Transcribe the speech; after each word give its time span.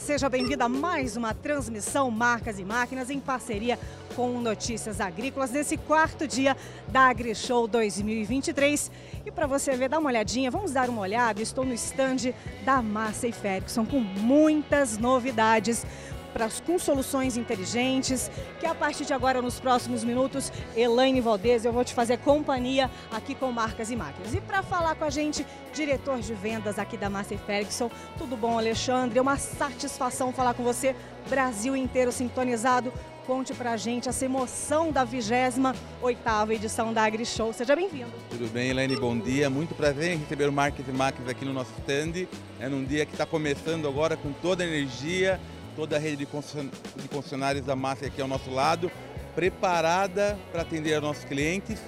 seja 0.00 0.30
bem-vindo 0.30 0.64
a 0.64 0.68
mais 0.68 1.14
uma 1.14 1.34
transmissão 1.34 2.10
Marcas 2.10 2.58
e 2.58 2.64
Máquinas 2.64 3.10
em 3.10 3.20
parceria 3.20 3.78
com 4.16 4.40
Notícias 4.40 4.98
Agrícolas 4.98 5.50
nesse 5.50 5.76
quarto 5.76 6.26
dia 6.26 6.56
da 6.88 7.02
AgriShow 7.02 7.68
2023. 7.68 8.90
E 9.26 9.30
para 9.30 9.46
você 9.46 9.76
ver, 9.76 9.90
dá 9.90 9.98
uma 9.98 10.08
olhadinha, 10.08 10.50
vamos 10.50 10.72
dar 10.72 10.88
uma 10.88 11.02
olhada. 11.02 11.42
Estou 11.42 11.66
no 11.66 11.74
stand 11.74 12.32
da 12.64 12.80
Massa 12.80 13.28
e 13.28 13.32
Ferguson 13.32 13.84
com 13.84 14.00
muitas 14.00 14.96
novidades 14.96 15.84
pra, 16.32 16.48
com 16.64 16.78
soluções 16.78 17.36
inteligentes, 17.36 18.30
que 18.58 18.66
a 18.66 18.74
partir 18.74 19.04
de 19.04 19.12
agora, 19.12 19.42
nos 19.42 19.60
próximos 19.60 20.04
minutos, 20.04 20.52
Elaine 20.76 21.20
Valdez, 21.20 21.64
eu 21.64 21.72
vou 21.72 21.84
te 21.84 21.94
fazer 21.94 22.18
companhia 22.18 22.90
aqui 23.10 23.34
com 23.34 23.50
Marcas 23.52 23.90
e 23.90 23.96
Máquinas. 23.96 24.34
E 24.34 24.40
para 24.40 24.62
falar 24.62 24.94
com 24.94 25.04
a 25.04 25.10
gente, 25.10 25.46
diretor 25.72 26.20
de 26.20 26.34
vendas 26.34 26.78
aqui 26.78 26.96
da 26.96 27.10
Massey 27.10 27.38
Ferguson, 27.38 27.90
tudo 28.18 28.36
bom, 28.36 28.58
Alexandre? 28.58 29.18
É 29.18 29.22
uma 29.22 29.36
satisfação 29.36 30.32
falar 30.32 30.54
com 30.54 30.62
você, 30.62 30.94
Brasil 31.28 31.76
inteiro 31.76 32.12
sintonizado. 32.12 32.92
Conte 33.26 33.54
pra 33.54 33.76
gente 33.76 34.08
essa 34.08 34.24
emoção 34.24 34.90
da 34.90 35.06
28ª 35.06 36.50
edição 36.50 36.92
da 36.92 37.04
AgriShow. 37.04 37.52
Seja 37.52 37.76
bem-vindo. 37.76 38.10
Tudo 38.28 38.50
bem, 38.50 38.70
Elaine? 38.70 38.96
Bom 38.96 39.16
dia. 39.16 39.48
Muito 39.48 39.72
prazer 39.72 40.14
em 40.14 40.16
receber 40.16 40.48
o 40.48 40.52
Marcas 40.52 40.88
e 40.88 40.90
Máquinas 40.90 41.28
aqui 41.28 41.44
no 41.44 41.52
nosso 41.52 41.70
stand. 41.78 42.26
É 42.58 42.68
num 42.68 42.84
dia 42.84 43.06
que 43.06 43.12
está 43.12 43.24
começando 43.24 43.86
agora 43.86 44.16
com 44.16 44.32
toda 44.32 44.64
a 44.64 44.66
energia, 44.66 45.38
toda 45.80 45.96
a 45.96 45.98
rede 45.98 46.26
de 46.26 47.08
concessionários 47.08 47.64
da 47.64 47.74
Massa 47.74 48.04
aqui 48.04 48.20
ao 48.20 48.28
nosso 48.28 48.50
lado, 48.50 48.92
preparada 49.34 50.38
para 50.52 50.60
atender 50.60 50.92
aos 50.92 51.02
nossos 51.02 51.24
clientes. 51.24 51.80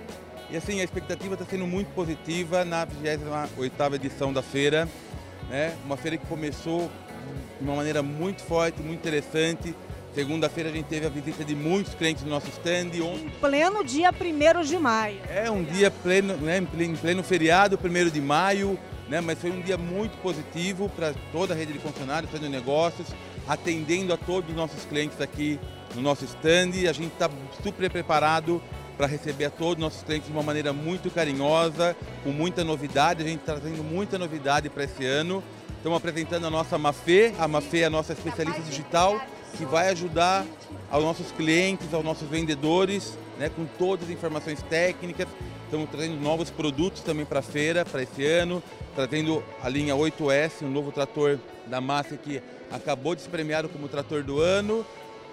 E 0.49 0.57
assim, 0.57 0.81
a 0.81 0.85
expectativa 0.85 1.35
está 1.35 1.45
sendo 1.45 1.67
muito 1.67 1.89
positiva 1.89 2.65
na 2.65 2.87
28ª 2.87 3.95
edição 3.97 4.33
da 4.33 4.41
feira. 4.41 4.89
Né? 5.51 5.77
Uma 5.85 5.99
feira 5.99 6.17
que 6.17 6.27
começou 6.27 6.91
de 7.61 7.67
uma 7.67 7.77
maneira 7.77 8.03
muito 8.03 8.41
forte, 8.41 8.81
muito 8.81 9.01
interessante. 9.01 9.75
Segunda-feira 10.15 10.71
a 10.71 10.73
gente 10.73 10.87
teve 10.87 11.05
a 11.05 11.11
visita 11.11 11.45
de 11.45 11.55
muitos 11.55 11.93
clientes 11.93 12.25
no 12.25 12.31
nosso 12.31 12.49
stand. 12.49 12.97
Em 12.97 13.29
pleno 13.43 13.85
dia 13.85 14.09
1 14.11 14.63
de 14.65 14.79
maio. 14.79 15.21
É, 15.29 15.51
um 15.51 15.63
dia 15.63 15.91
pleno, 15.91 16.35
né, 16.39 16.57
em 16.57 16.97
pleno, 16.97 17.23
feriado, 17.23 17.79
1 17.79 18.09
de 18.09 18.23
maio, 18.23 18.79
né, 19.07 19.21
mas 19.21 19.39
foi 19.39 19.51
um 19.51 19.61
dia 19.61 19.77
muito 19.77 20.17
positivo 20.23 20.91
para 20.97 21.13
toda 21.31 21.53
a 21.53 21.57
rede 21.57 21.75
de 21.75 21.79
funcionários, 21.79 22.33
fazendo 22.33 22.51
negócios 22.51 23.09
atendendo 23.47 24.13
a 24.13 24.17
todos 24.17 24.51
os 24.51 24.57
nossos 24.57 24.85
clientes 24.85 25.21
aqui 25.21 25.59
no 25.95 26.03
nosso 26.03 26.25
stand. 26.25 26.89
A 26.89 26.93
gente 26.93 27.13
está 27.13 27.31
super 27.63 27.91
preparado 27.91 28.63
para 28.97 29.07
receber 29.07 29.47
a 29.47 29.51
todos 29.51 29.75
os 29.75 29.81
nossos 29.81 30.03
clientes 30.03 30.29
de 30.29 30.33
uma 30.33 30.43
maneira 30.43 30.73
muito 30.73 31.11
carinhosa, 31.11 31.97
com 32.23 32.31
muita 32.31 32.63
novidade. 32.63 33.23
A 33.23 33.27
gente 33.27 33.41
está 33.41 33.55
trazendo 33.55 33.83
muita 33.83 34.19
novidade 34.19 34.69
para 34.69 34.85
esse 34.85 35.05
ano. 35.05 35.43
Estamos 35.77 35.99
apresentando 35.99 36.47
a 36.47 36.51
nossa 36.51 36.79
Mafê. 36.79 37.33
A 37.39 37.49
Mafê 37.49 37.81
é 37.81 37.85
a 37.87 37.91
nossa 37.91 38.13
especialista 38.13 38.63
digital 38.63 39.21
que 39.57 39.65
vai 39.65 39.89
ajudar 39.89 40.47
aos 40.91 41.05
nossos 41.05 41.31
clientes, 41.33 41.93
aos 41.93 42.05
nossos 42.05 42.29
vendedores, 42.29 43.19
né, 43.39 43.49
com 43.49 43.65
todas 43.65 44.07
as 44.07 44.11
informações 44.11 44.63
técnicas. 44.63 45.29
Estamos 45.65 45.89
trazendo 45.91 46.21
novos 46.21 46.51
produtos 46.51 47.03
também 47.03 47.25
para 47.25 47.41
a 47.41 47.43
feira, 47.43 47.85
para 47.85 48.03
esse 48.03 48.25
ano, 48.25 48.63
trazendo 48.95 49.43
a 49.63 49.69
linha 49.69 49.95
8S, 49.95 50.63
um 50.63 50.71
novo 50.71 50.93
trator 50.93 51.39
da 51.67 51.81
Massa 51.81 52.17
que 52.17 52.43
acabou 52.73 53.15
de 53.15 53.23
ser 53.23 53.29
premiado 53.29 53.69
como 53.69 53.89
trator 53.89 54.23
do 54.23 54.41
ano. 54.41 54.85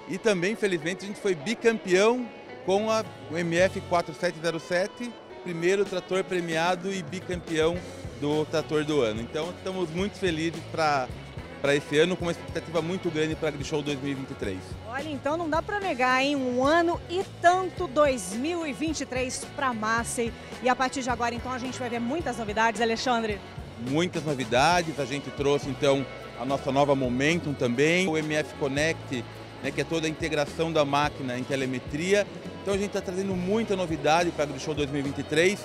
E 0.08 0.18
também, 0.18 0.54
infelizmente, 0.54 1.06
a 1.06 1.08
gente 1.08 1.20
foi 1.20 1.36
bicampeão 1.36 2.28
com 2.66 2.90
a, 2.90 3.04
o 3.32 3.38
MF 3.38 3.80
4707, 3.82 5.12
primeiro 5.44 5.86
trator 5.86 6.24
premiado 6.24 6.92
e 6.92 7.02
bicampeão 7.02 7.78
do 8.20 8.46
trator 8.46 8.84
do 8.84 9.02
ano. 9.02 9.22
Então, 9.22 9.52
estamos 9.52 9.90
muito 9.92 10.18
felizes 10.18 10.62
para 10.72 11.08
para 11.62 11.76
esse 11.76 11.98
ano, 11.98 12.16
com 12.16 12.26
uma 12.26 12.32
expectativa 12.32 12.82
muito 12.82 13.10
grande 13.10 13.36
para 13.36 13.50
a 13.50 13.52
AgriShow 13.52 13.82
2023. 13.82 14.58
Olha, 14.88 15.10
então 15.10 15.36
não 15.36 15.50
dá 15.50 15.62
para 15.62 15.80
negar, 15.80 16.24
hein? 16.24 16.36
Um 16.36 16.66
ano 16.66 17.00
e 17.10 17.22
tanto 17.42 17.88
2023 17.88 19.46
para 19.56 19.68
a 19.68 19.74
Massey. 19.74 20.34
E 20.64 20.70
a 20.70 20.76
partir 20.76 21.02
de 21.02 21.10
agora, 21.10 21.36
então, 21.36 21.52
a 21.52 21.58
gente 21.58 21.78
vai 21.78 21.90
ver 21.90 22.00
muitas 22.00 22.38
novidades, 22.38 22.82
Alexandre? 22.82 23.40
Muitas 23.90 24.24
novidades. 24.24 25.00
A 25.00 25.06
gente 25.06 25.30
trouxe, 25.32 25.70
então, 25.70 26.06
a 26.40 26.46
nossa 26.46 26.72
nova 26.72 26.96
Momentum 26.96 27.54
também, 27.54 28.08
o 28.08 28.18
MF 28.18 28.54
Connect, 28.56 29.26
né, 29.62 29.72
que 29.72 29.82
é 29.82 29.84
toda 29.84 30.08
a 30.08 30.10
integração 30.10 30.72
da 30.72 30.86
máquina 30.86 31.38
em 31.38 31.44
telemetria. 31.44 32.26
Então 32.62 32.74
a 32.74 32.78
gente 32.78 32.88
está 32.88 33.02
trazendo 33.02 33.36
muita 33.36 33.76
novidade 33.76 34.32
para 34.32 34.46
a 34.46 34.48
AgriShow 34.48 34.74
2023 34.74 35.60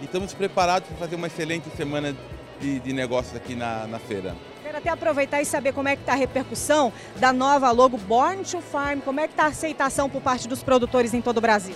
e 0.00 0.04
estamos 0.04 0.32
preparados 0.32 0.88
para 0.88 0.98
fazer 0.98 1.16
uma 1.16 1.26
excelente 1.26 1.68
semana 1.76 2.14
de, 2.60 2.78
de 2.78 2.92
negócios 2.92 3.34
aqui 3.34 3.56
na, 3.56 3.88
na 3.88 3.98
feira. 3.98 4.36
Quero 4.62 4.78
até 4.78 4.90
aproveitar 4.90 5.42
e 5.42 5.44
saber 5.44 5.72
como 5.72 5.88
é 5.88 5.96
que 5.96 6.02
está 6.02 6.12
a 6.12 6.16
repercussão 6.16 6.92
da 7.16 7.32
nova 7.32 7.68
logo 7.72 7.98
Born 7.98 8.44
to 8.44 8.60
Farm, 8.60 9.00
como 9.00 9.18
é 9.18 9.26
que 9.26 9.32
está 9.32 9.44
a 9.44 9.48
aceitação 9.48 10.08
por 10.08 10.22
parte 10.22 10.46
dos 10.46 10.62
produtores 10.62 11.12
em 11.12 11.20
todo 11.20 11.38
o 11.38 11.40
Brasil? 11.40 11.74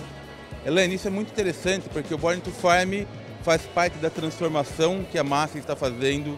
Helene, 0.65 0.95
isso 0.95 1.07
é 1.07 1.11
muito 1.11 1.29
interessante 1.29 1.89
porque 1.89 2.13
o 2.13 2.17
Born 2.17 2.39
to 2.39 2.51
Farm 2.51 3.05
faz 3.43 3.63
parte 3.63 3.97
da 3.97 4.09
transformação 4.09 5.05
que 5.11 5.17
a 5.17 5.23
massa 5.23 5.59
está 5.59 5.75
fazendo 5.75 6.37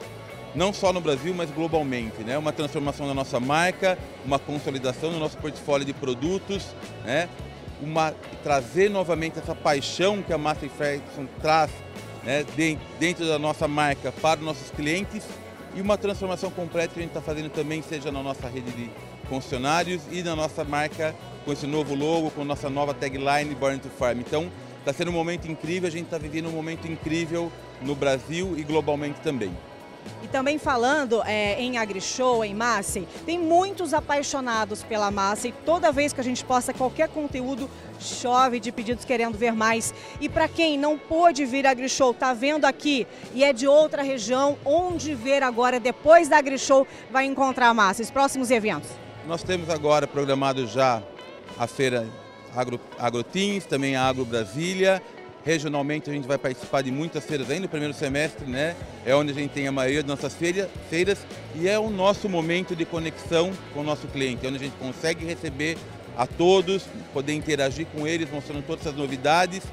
não 0.55 0.73
só 0.73 0.91
no 0.91 1.01
Brasil, 1.01 1.33
mas 1.33 1.49
globalmente. 1.51 2.23
Né? 2.23 2.37
Uma 2.37 2.51
transformação 2.51 3.07
da 3.07 3.13
nossa 3.13 3.39
marca, 3.39 3.97
uma 4.25 4.39
consolidação 4.39 5.11
do 5.11 5.19
nosso 5.19 5.37
portfólio 5.37 5.85
de 5.85 5.93
produtos, 5.93 6.75
né? 7.03 7.29
uma, 7.81 8.13
trazer 8.43 8.89
novamente 8.89 9.39
essa 9.39 9.55
paixão 9.55 10.21
que 10.21 10.33
a 10.33 10.37
Master 10.37 10.69
Ferguson 10.69 11.27
traz 11.41 11.71
né? 12.23 12.45
dentro 12.99 13.25
da 13.25 13.37
nossa 13.37 13.67
marca 13.67 14.11
para 14.11 14.39
os 14.39 14.45
nossos 14.45 14.71
clientes 14.71 15.23
e 15.75 15.81
uma 15.81 15.97
transformação 15.97 16.49
completa 16.49 16.93
que 16.93 16.99
a 16.99 17.03
gente 17.03 17.11
está 17.11 17.21
fazendo 17.21 17.49
também, 17.49 17.83
seja 17.83 18.11
na 18.11 18.23
nossa 18.23 18.47
rede 18.47 18.71
de 18.71 18.89
funcionários 19.29 20.01
e 20.11 20.23
na 20.23 20.35
nossa 20.35 20.63
marca 20.63 21.13
com 21.45 21.53
esse 21.53 21.67
novo 21.67 21.93
logo, 21.93 22.31
com 22.31 22.43
nossa 22.43 22.69
nova 22.69 22.93
tagline 22.93 23.53
Born 23.53 23.77
to 23.79 23.89
Farm. 23.89 24.19
Então, 24.19 24.51
está 24.79 24.91
sendo 24.91 25.11
um 25.11 25.13
momento 25.13 25.49
incrível, 25.49 25.87
a 25.87 25.91
gente 25.91 26.05
está 26.05 26.17
vivendo 26.17 26.47
um 26.47 26.51
momento 26.51 26.87
incrível 26.87 27.51
no 27.81 27.93
Brasil 27.93 28.55
e 28.57 28.63
globalmente 28.63 29.21
também. 29.21 29.51
E 30.23 30.27
também 30.27 30.57
falando 30.57 31.21
é, 31.23 31.61
em 31.61 31.77
AgriShow, 31.77 32.43
em 32.43 32.53
Massey, 32.53 33.07
tem 33.25 33.37
muitos 33.37 33.93
apaixonados 33.93 34.83
pela 34.83 35.11
Massey. 35.11 35.53
Toda 35.65 35.91
vez 35.91 36.11
que 36.11 36.21
a 36.21 36.23
gente 36.23 36.43
posta 36.43 36.73
qualquer 36.73 37.07
conteúdo, 37.09 37.69
chove 37.99 38.59
de 38.59 38.71
pedidos 38.71 39.05
querendo 39.05 39.37
ver 39.37 39.53
mais. 39.53 39.93
E 40.19 40.27
para 40.27 40.47
quem 40.47 40.77
não 40.77 40.97
pôde 40.97 41.45
vir 41.45 41.65
à 41.65 41.71
AgriShow, 41.71 42.11
está 42.11 42.33
vendo 42.33 42.65
aqui 42.65 43.07
e 43.33 43.43
é 43.43 43.53
de 43.53 43.67
outra 43.67 44.01
região, 44.01 44.57
onde 44.65 45.13
ver 45.13 45.43
agora, 45.43 45.79
depois 45.79 46.27
da 46.27 46.37
AgriShow, 46.37 46.87
vai 47.11 47.25
encontrar 47.25 47.69
a 47.69 47.73
Massey, 47.73 48.03
os 48.03 48.11
próximos 48.11 48.51
eventos? 48.51 48.89
Nós 49.27 49.43
temos 49.43 49.69
agora 49.69 50.07
programado 50.07 50.65
já 50.65 51.01
a 51.59 51.67
feira 51.67 52.07
Agro, 52.55 52.79
Agrotins, 52.97 53.65
também 53.65 53.95
a 53.95 54.07
Agro 54.07 54.25
Brasília, 54.25 55.01
Regionalmente 55.47 56.09
a 56.09 56.13
gente 56.13 56.27
vai 56.27 56.37
participar 56.37 56.81
de 56.81 56.91
muitas 56.91 57.23
feiras 57.23 57.49
ainda 57.49 57.61
no 57.61 57.69
primeiro 57.69 57.93
semestre, 57.93 58.45
né? 58.45 58.75
É 59.05 59.15
onde 59.15 59.31
a 59.31 59.33
gente 59.33 59.51
tem 59.51 59.65
a 59.65 59.71
maioria 59.71 60.03
das 60.03 60.09
nossas 60.09 60.33
feiras, 60.33 61.25
e 61.55 61.69
é 61.69 61.79
o 61.79 61.89
nosso 61.89 62.27
momento 62.27 62.75
de 62.75 62.83
conexão 62.83 63.53
com 63.73 63.79
o 63.79 63.83
nosso 63.83 64.07
cliente, 64.07 64.45
onde 64.45 64.57
a 64.57 64.59
gente 64.59 64.75
consegue 64.75 65.25
receber 65.25 65.77
a 66.17 66.27
todos, 66.27 66.83
poder 67.13 67.31
interagir 67.31 67.87
com 67.95 68.05
eles, 68.05 68.29
mostrando 68.29 68.61
todas 68.67 68.85
as 68.87 68.93
novidades. 68.93 69.63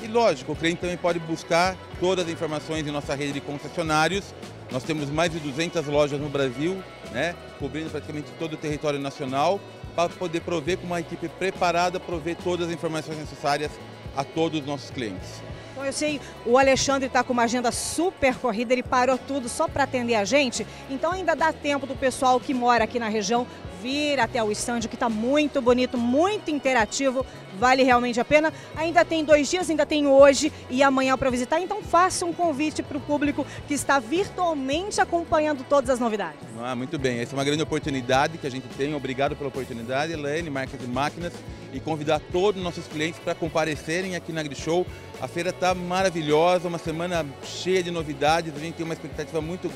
E 0.00 0.06
lógico, 0.06 0.52
o 0.52 0.54
cliente 0.54 0.82
também 0.82 0.96
pode 0.96 1.18
buscar 1.18 1.76
todas 1.98 2.24
as 2.24 2.30
informações 2.30 2.86
em 2.86 2.92
nossa 2.92 3.12
rede 3.16 3.32
de 3.32 3.40
concessionários. 3.40 4.32
Nós 4.70 4.84
temos 4.84 5.10
mais 5.10 5.32
de 5.32 5.40
200 5.40 5.88
lojas 5.88 6.20
no 6.20 6.28
Brasil, 6.28 6.80
né, 7.10 7.34
cobrindo 7.58 7.90
praticamente 7.90 8.30
todo 8.38 8.52
o 8.52 8.56
território 8.56 9.00
nacional, 9.00 9.58
para 9.96 10.08
poder 10.08 10.42
prover 10.42 10.78
com 10.78 10.86
uma 10.86 11.00
equipe 11.00 11.28
preparada, 11.28 11.98
prover 11.98 12.36
todas 12.36 12.68
as 12.68 12.72
informações 12.72 13.18
necessárias 13.18 13.72
a 14.16 14.24
todos 14.24 14.60
os 14.60 14.66
nossos 14.66 14.90
clientes. 14.90 15.42
Bom, 15.74 15.84
eu 15.84 15.92
sei, 15.92 16.20
o 16.46 16.56
Alexandre 16.56 17.06
está 17.06 17.22
com 17.22 17.34
uma 17.34 17.42
agenda 17.42 17.70
super 17.70 18.34
corrida, 18.36 18.72
ele 18.72 18.82
parou 18.82 19.18
tudo 19.18 19.46
só 19.46 19.68
para 19.68 19.84
atender 19.84 20.14
a 20.14 20.24
gente, 20.24 20.66
então 20.88 21.12
ainda 21.12 21.36
dá 21.36 21.52
tempo 21.52 21.86
do 21.86 21.94
pessoal 21.94 22.40
que 22.40 22.54
mora 22.54 22.84
aqui 22.84 22.98
na 22.98 23.08
região 23.08 23.46
vir 23.82 24.20
até 24.20 24.42
o 24.42 24.50
estande, 24.50 24.88
que 24.88 24.94
está 24.94 25.08
muito 25.08 25.60
bonito, 25.60 25.96
muito 25.98 26.50
interativo, 26.50 27.24
vale 27.58 27.82
realmente 27.82 28.20
a 28.20 28.24
pena. 28.24 28.52
Ainda 28.76 29.04
tem 29.04 29.24
dois 29.24 29.50
dias, 29.50 29.68
ainda 29.70 29.86
tem 29.86 30.06
hoje 30.06 30.52
e 30.70 30.82
amanhã 30.82 31.16
para 31.16 31.30
visitar, 31.30 31.60
então 31.60 31.82
faça 31.82 32.24
um 32.24 32.32
convite 32.32 32.82
para 32.82 32.98
o 32.98 33.00
público 33.00 33.46
que 33.66 33.74
está 33.74 33.98
virtualmente 33.98 35.00
acompanhando 35.00 35.64
todas 35.64 35.90
as 35.90 35.98
novidades. 35.98 36.40
Ah, 36.60 36.74
muito 36.74 36.98
bem, 36.98 37.20
essa 37.20 37.34
é 37.34 37.36
uma 37.36 37.44
grande 37.44 37.62
oportunidade 37.62 38.38
que 38.38 38.46
a 38.46 38.50
gente 38.50 38.66
tem, 38.76 38.94
obrigado 38.94 39.36
pela 39.36 39.48
oportunidade, 39.48 40.12
Elaine, 40.12 40.50
Marcas 40.50 40.80
e 40.82 40.86
Máquinas, 40.86 41.32
e 41.72 41.80
convidar 41.80 42.20
todos 42.32 42.58
os 42.58 42.64
nossos 42.64 42.86
clientes 42.86 43.20
para 43.20 43.34
comparecerem 43.34 44.16
aqui 44.16 44.32
na 44.32 44.40
AgriShow. 44.40 44.86
A 45.20 45.28
feira 45.28 45.50
está 45.50 45.74
maravilhosa, 45.74 46.68
uma 46.68 46.78
semana 46.78 47.26
cheia 47.42 47.82
de 47.82 47.90
novidades, 47.90 48.54
a 48.54 48.58
gente 48.58 48.74
tem 48.74 48.84
uma 48.84 48.94
expectativa 48.94 49.40
muito 49.40 49.70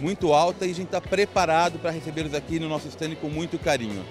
muito 0.00 0.32
alta 0.32 0.66
e 0.66 0.70
a 0.70 0.74
gente 0.74 0.86
está 0.86 1.00
preparado 1.00 1.78
para 1.78 1.90
recebê-los 1.90 2.34
aqui 2.34 2.58
no 2.58 2.68
nosso 2.68 2.88
stand 2.88 3.14
com 3.16 3.28
muito 3.28 3.58
carinho. 3.58 4.04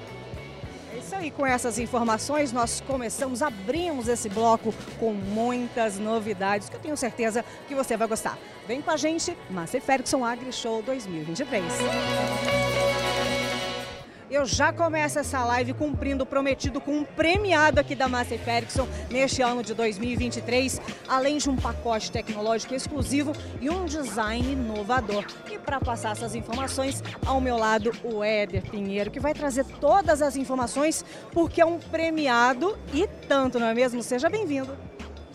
É 0.94 0.98
isso 0.98 1.16
aí, 1.16 1.32
com 1.32 1.46
essas 1.46 1.80
informações 1.80 2.52
nós 2.52 2.82
começamos, 2.82 3.42
abrimos 3.42 4.08
esse 4.08 4.30
bloco 4.30 4.74
com 5.00 5.14
muitas 5.14 5.98
novidades 5.98 6.70
que 6.70 6.76
eu 6.76 6.80
tenho 6.80 6.98
certeza 6.98 7.44
que 7.68 7.76
você 7.76 7.98
vai 7.98 8.08
gostar. 8.08 8.38
Vem 8.68 8.82
com 8.82 8.92
a 8.92 8.98
gente, 8.98 9.38
Márcia 9.50 9.82
Ferguson 9.82 10.24
Agri 10.24 10.52
Show 10.52 10.82
2023. 10.82 11.64
Eu 14.30 14.46
já 14.46 14.72
começo 14.72 15.20
essa 15.20 15.44
live 15.44 15.74
cumprindo 15.74 16.24
o 16.24 16.26
prometido 16.26 16.80
com 16.80 17.00
um 17.00 17.04
premiado 17.04 17.80
aqui 17.80 17.94
da 17.94 18.08
Massey 18.08 18.38
Ferguson 18.38 18.88
neste 19.10 19.42
ano 19.42 19.62
de 19.62 19.74
2023, 19.74 20.82
além 21.08 21.38
de 21.38 21.50
um 21.50 21.56
pacote 21.56 22.12
tecnológico 22.12 22.74
exclusivo 22.74 23.34
e 23.62 23.70
um 23.70 23.86
design 23.86 24.54
inovador. 24.54 25.26
E 25.52 25.60
para 25.60 25.80
passar 25.80 26.14
essas 26.14 26.36
informações, 26.36 27.04
ao 27.26 27.42
meu 27.42 27.58
lado, 27.58 27.92
o 28.04 28.24
Éder 28.24 28.64
Pinheiro, 28.70 29.12
que 29.12 29.20
vai 29.20 29.34
trazer 29.34 29.66
todas 29.80 30.22
as 30.22 30.36
informações, 30.36 31.04
porque 31.32 31.62
é 31.62 31.66
um 31.66 31.78
premiado 31.78 32.78
e 32.94 33.08
tanto, 33.28 33.60
não 33.60 33.68
é 33.68 33.74
mesmo? 33.74 34.02
Seja 34.02 34.30
bem-vindo. 34.30 34.76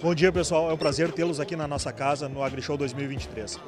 Bom 0.01 0.15
dia 0.15 0.33
pessoal, 0.33 0.71
é 0.71 0.73
um 0.73 0.77
prazer 0.77 1.11
tê-los 1.13 1.41
aqui 1.41 1.57
na 1.57 1.67
nossa 1.67 1.93
casa 1.93 2.29
no 2.29 2.43
AgriShow 2.43 2.77
2023. 2.77 3.59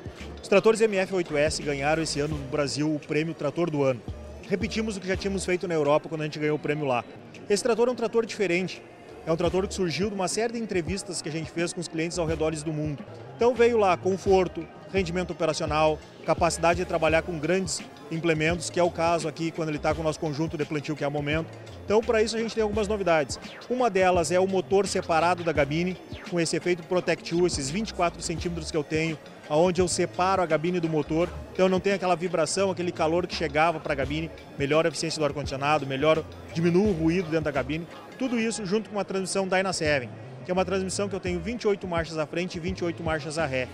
Os 0.41 0.49
tratores 0.49 0.81
MF8S 0.81 1.63
ganharam 1.63 2.03
esse 2.03 2.21
ano 2.21 2.39
no 2.39 2.47
Brasil 2.47 2.95
o 2.95 2.99
prêmio 3.01 3.35
Trator 3.35 3.69
do 3.69 3.83
Ano. 3.83 4.01
Repetimos 4.51 4.97
o 4.97 5.01
que 5.01 5.07
já 5.07 5.17
tínhamos 5.17 5.45
feito 5.45 5.69
na 5.69 5.75
Europa 5.75 6.09
quando 6.09 6.23
a 6.23 6.25
gente 6.25 6.41
ganhou 6.41 6.57
o 6.57 6.59
prêmio 6.59 6.85
lá. 6.85 7.05
Esse 7.49 7.63
trator 7.63 7.87
é 7.87 7.93
um 7.93 7.95
trator 7.95 8.27
diferente, 8.27 8.83
é 9.25 9.31
um 9.31 9.37
trator 9.37 9.65
que 9.69 9.73
surgiu 9.73 10.09
de 10.09 10.15
uma 10.17 10.27
série 10.27 10.55
de 10.55 10.59
entrevistas 10.59 11.23
que 11.23 11.29
a 11.29 11.33
gente 11.33 11.49
fez 11.53 11.73
com 11.73 11.81
os 11.81 11.87
clientes 11.87 12.19
ao 12.19 12.27
redor 12.27 12.53
do 12.53 12.73
mundo. 12.73 13.01
Então 13.37 13.55
veio 13.55 13.79
lá 13.79 13.97
conforto, 13.97 14.67
rendimento 14.93 15.31
operacional, 15.31 15.99
capacidade 16.25 16.81
de 16.81 16.85
trabalhar 16.85 17.23
com 17.23 17.39
grandes 17.39 17.83
implementos, 18.11 18.71
que 18.71 18.79
é 18.81 18.83
o 18.83 18.91
caso 18.91 19.29
aqui 19.29 19.51
quando 19.51 19.69
ele 19.69 19.79
está 19.79 19.95
com 19.95 20.01
o 20.01 20.05
nosso 20.05 20.19
conjunto 20.19 20.57
de 20.57 20.65
plantio, 20.65 20.97
que 20.97 21.05
é 21.05 21.09
o 21.09 21.11
momento. 21.11 21.49
Então, 21.85 22.01
para 22.01 22.23
isso, 22.23 22.37
a 22.37 22.39
gente 22.39 22.55
tem 22.55 22.63
algumas 22.63 22.89
novidades. 22.89 23.39
Uma 23.69 23.89
delas 23.89 24.31
é 24.31 24.39
o 24.39 24.47
motor 24.47 24.87
separado 24.87 25.43
da 25.43 25.53
gabine, 25.53 25.97
com 26.31 26.39
esse 26.39 26.57
efeito 26.57 26.83
Protect 26.83 27.35
U, 27.35 27.47
esses 27.47 27.71
24 27.71 28.23
centímetros 28.23 28.71
que 28.71 28.77
eu 28.77 28.85
tenho, 28.85 29.19
onde 29.49 29.81
eu 29.81 29.89
separo 29.89 30.43
a 30.43 30.47
gabine 30.47 30.79
do 30.79 30.89
motor, 30.89 31.29
então 31.53 31.69
não 31.69 31.81
tem 31.81 31.93
aquela 31.93 32.15
vibração, 32.15 32.71
aquele 32.71 32.93
calor 32.93 33.27
que 33.27 33.35
chegava 33.35 33.81
para 33.81 33.93
a 33.93 33.97
gabine, 33.97 34.31
melhora 34.57 34.87
a 34.87 34.91
eficiência 34.91 35.19
do 35.19 35.25
ar-condicionado, 35.25 35.85
melhora, 35.87 36.25
diminui 36.55 36.89
o 36.89 36.93
ruído 36.93 37.29
dentro 37.29 37.47
da 37.47 37.51
gabine. 37.51 37.87
Tudo 38.17 38.39
isso 38.39 38.65
junto 38.65 38.89
com 38.89 38.97
uma 38.97 39.05
transmissão 39.05 39.49
Dyna 39.49 39.73
7, 39.73 40.09
que 40.45 40.51
é 40.51 40.55
uma 40.55 40.65
transmissão 40.65 41.09
que 41.09 41.17
eu 41.17 41.21
tenho 41.21 41.41
28 41.41 41.87
marchas 41.89 42.17
à 42.17 42.27
frente 42.27 42.57
e 42.57 42.61
28 42.61 43.03
marchas 43.03 43.39
à 43.39 43.47
ré. 43.47 43.67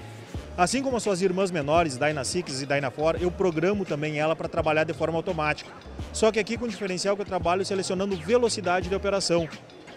Assim 0.57 0.83
como 0.83 0.97
as 0.97 1.03
suas 1.03 1.21
irmãs 1.21 1.51
menores, 1.51 1.99
Dyna 1.99 2.25
6 2.25 2.63
e 2.63 2.67
Dyna 2.67 2.91
4, 2.91 3.23
eu 3.23 3.31
programo 3.31 3.85
também 3.85 4.19
ela 4.19 4.35
para 4.35 4.49
trabalhar 4.49 4.85
de 4.85 4.95
forma 4.95 5.19
automática. 5.19 5.71
Só 6.15 6.33
que 6.33 6.39
aqui 6.39 6.57
com 6.57 6.65
o 6.65 6.69
diferencial 6.69 7.15
que 7.15 7.21
eu 7.21 7.27
trabalho 7.27 7.63
selecionando 7.63 8.17
velocidade 8.17 8.89
de 8.89 8.95
operação. 8.95 9.47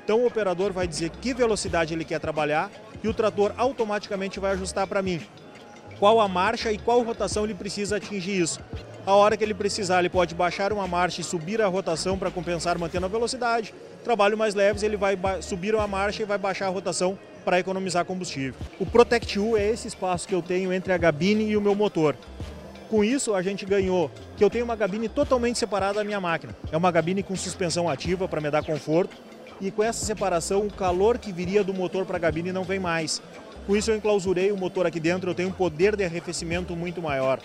Então 0.03 0.19
o 0.19 0.27
operador 0.27 0.73
vai 0.73 0.85
dizer 0.85 1.11
que 1.11 1.33
velocidade 1.33 1.93
ele 1.93 2.03
quer 2.03 2.19
trabalhar 2.19 2.69
e 3.01 3.07
o 3.07 3.13
trator 3.13 3.53
automaticamente 3.55 4.37
vai 4.37 4.51
ajustar 4.51 4.85
para 4.85 5.01
mim 5.01 5.21
qual 5.97 6.19
a 6.19 6.27
marcha 6.27 6.73
e 6.73 6.77
qual 6.77 7.01
rotação 7.03 7.45
ele 7.45 7.53
precisa 7.53 7.95
atingir 7.95 8.41
isso. 8.41 8.59
A 9.05 9.13
hora 9.13 9.37
que 9.37 9.43
ele 9.45 9.53
precisar, 9.53 9.99
ele 9.99 10.09
pode 10.09 10.35
baixar 10.35 10.73
uma 10.73 10.87
marcha 10.87 11.21
e 11.21 11.23
subir 11.23 11.61
a 11.61 11.67
rotação 11.67 12.19
para 12.19 12.29
compensar 12.29 12.77
mantendo 12.77 13.05
a 13.05 13.09
velocidade. 13.09 13.73
Trabalho 14.03 14.37
mais 14.37 14.53
leves, 14.55 14.83
ele 14.83 14.97
vai 14.97 15.17
subir 15.41 15.73
uma 15.73 15.87
marcha 15.87 16.21
e 16.21 16.25
vai 16.25 16.37
baixar 16.37 16.65
a 16.65 16.69
rotação 16.69 17.17
para 17.49 17.59
economizar 17.59 18.05
combustível. 18.05 18.53
O 18.79 18.85
Protect 18.85 19.39
U 19.39 19.57
é 19.57 19.71
esse 19.71 19.87
espaço 19.87 20.27
que 20.27 20.35
eu 20.35 20.41
tenho 20.43 20.71
entre 20.71 20.93
a 20.93 20.97
gabine 20.99 21.49
e 21.49 21.57
o 21.57 21.61
meu 21.61 21.73
motor. 21.73 22.15
Com 22.91 23.03
isso, 23.03 23.33
a 23.33 23.41
gente 23.41 23.65
ganhou 23.65 24.11
que 24.37 24.43
eu 24.43 24.51
tenho 24.51 24.63
uma 24.63 24.75
gabine 24.75 25.09
totalmente 25.09 25.57
separada 25.57 25.95
da 25.95 26.03
minha 26.03 26.21
máquina. 26.21 26.55
É 26.71 26.77
uma 26.77 26.91
gabine 26.91 27.23
com 27.23 27.35
suspensão 27.35 27.89
ativa 27.89 28.27
para 28.27 28.39
me 28.39 28.51
dar 28.51 28.63
conforto. 28.63 29.17
E 29.59 29.71
com 29.71 29.81
essa 29.81 30.05
separação, 30.05 30.67
o 30.67 30.71
calor 30.71 31.17
que 31.17 31.31
viria 31.31 31.63
do 31.63 31.73
motor 31.73 32.05
para 32.05 32.17
a 32.17 32.19
gabine 32.19 32.51
não 32.51 32.63
vem 32.63 32.77
mais. 32.77 33.19
Com 33.65 33.75
isso, 33.75 33.89
eu 33.89 33.95
enclausurei 33.95 34.51
o 34.51 34.57
motor 34.57 34.85
aqui 34.85 34.99
dentro, 34.99 35.31
eu 35.31 35.35
tenho 35.35 35.49
um 35.49 35.51
poder 35.51 35.95
de 35.95 36.03
arrefecimento 36.03 36.75
muito 36.75 37.01
maior. 37.01 37.39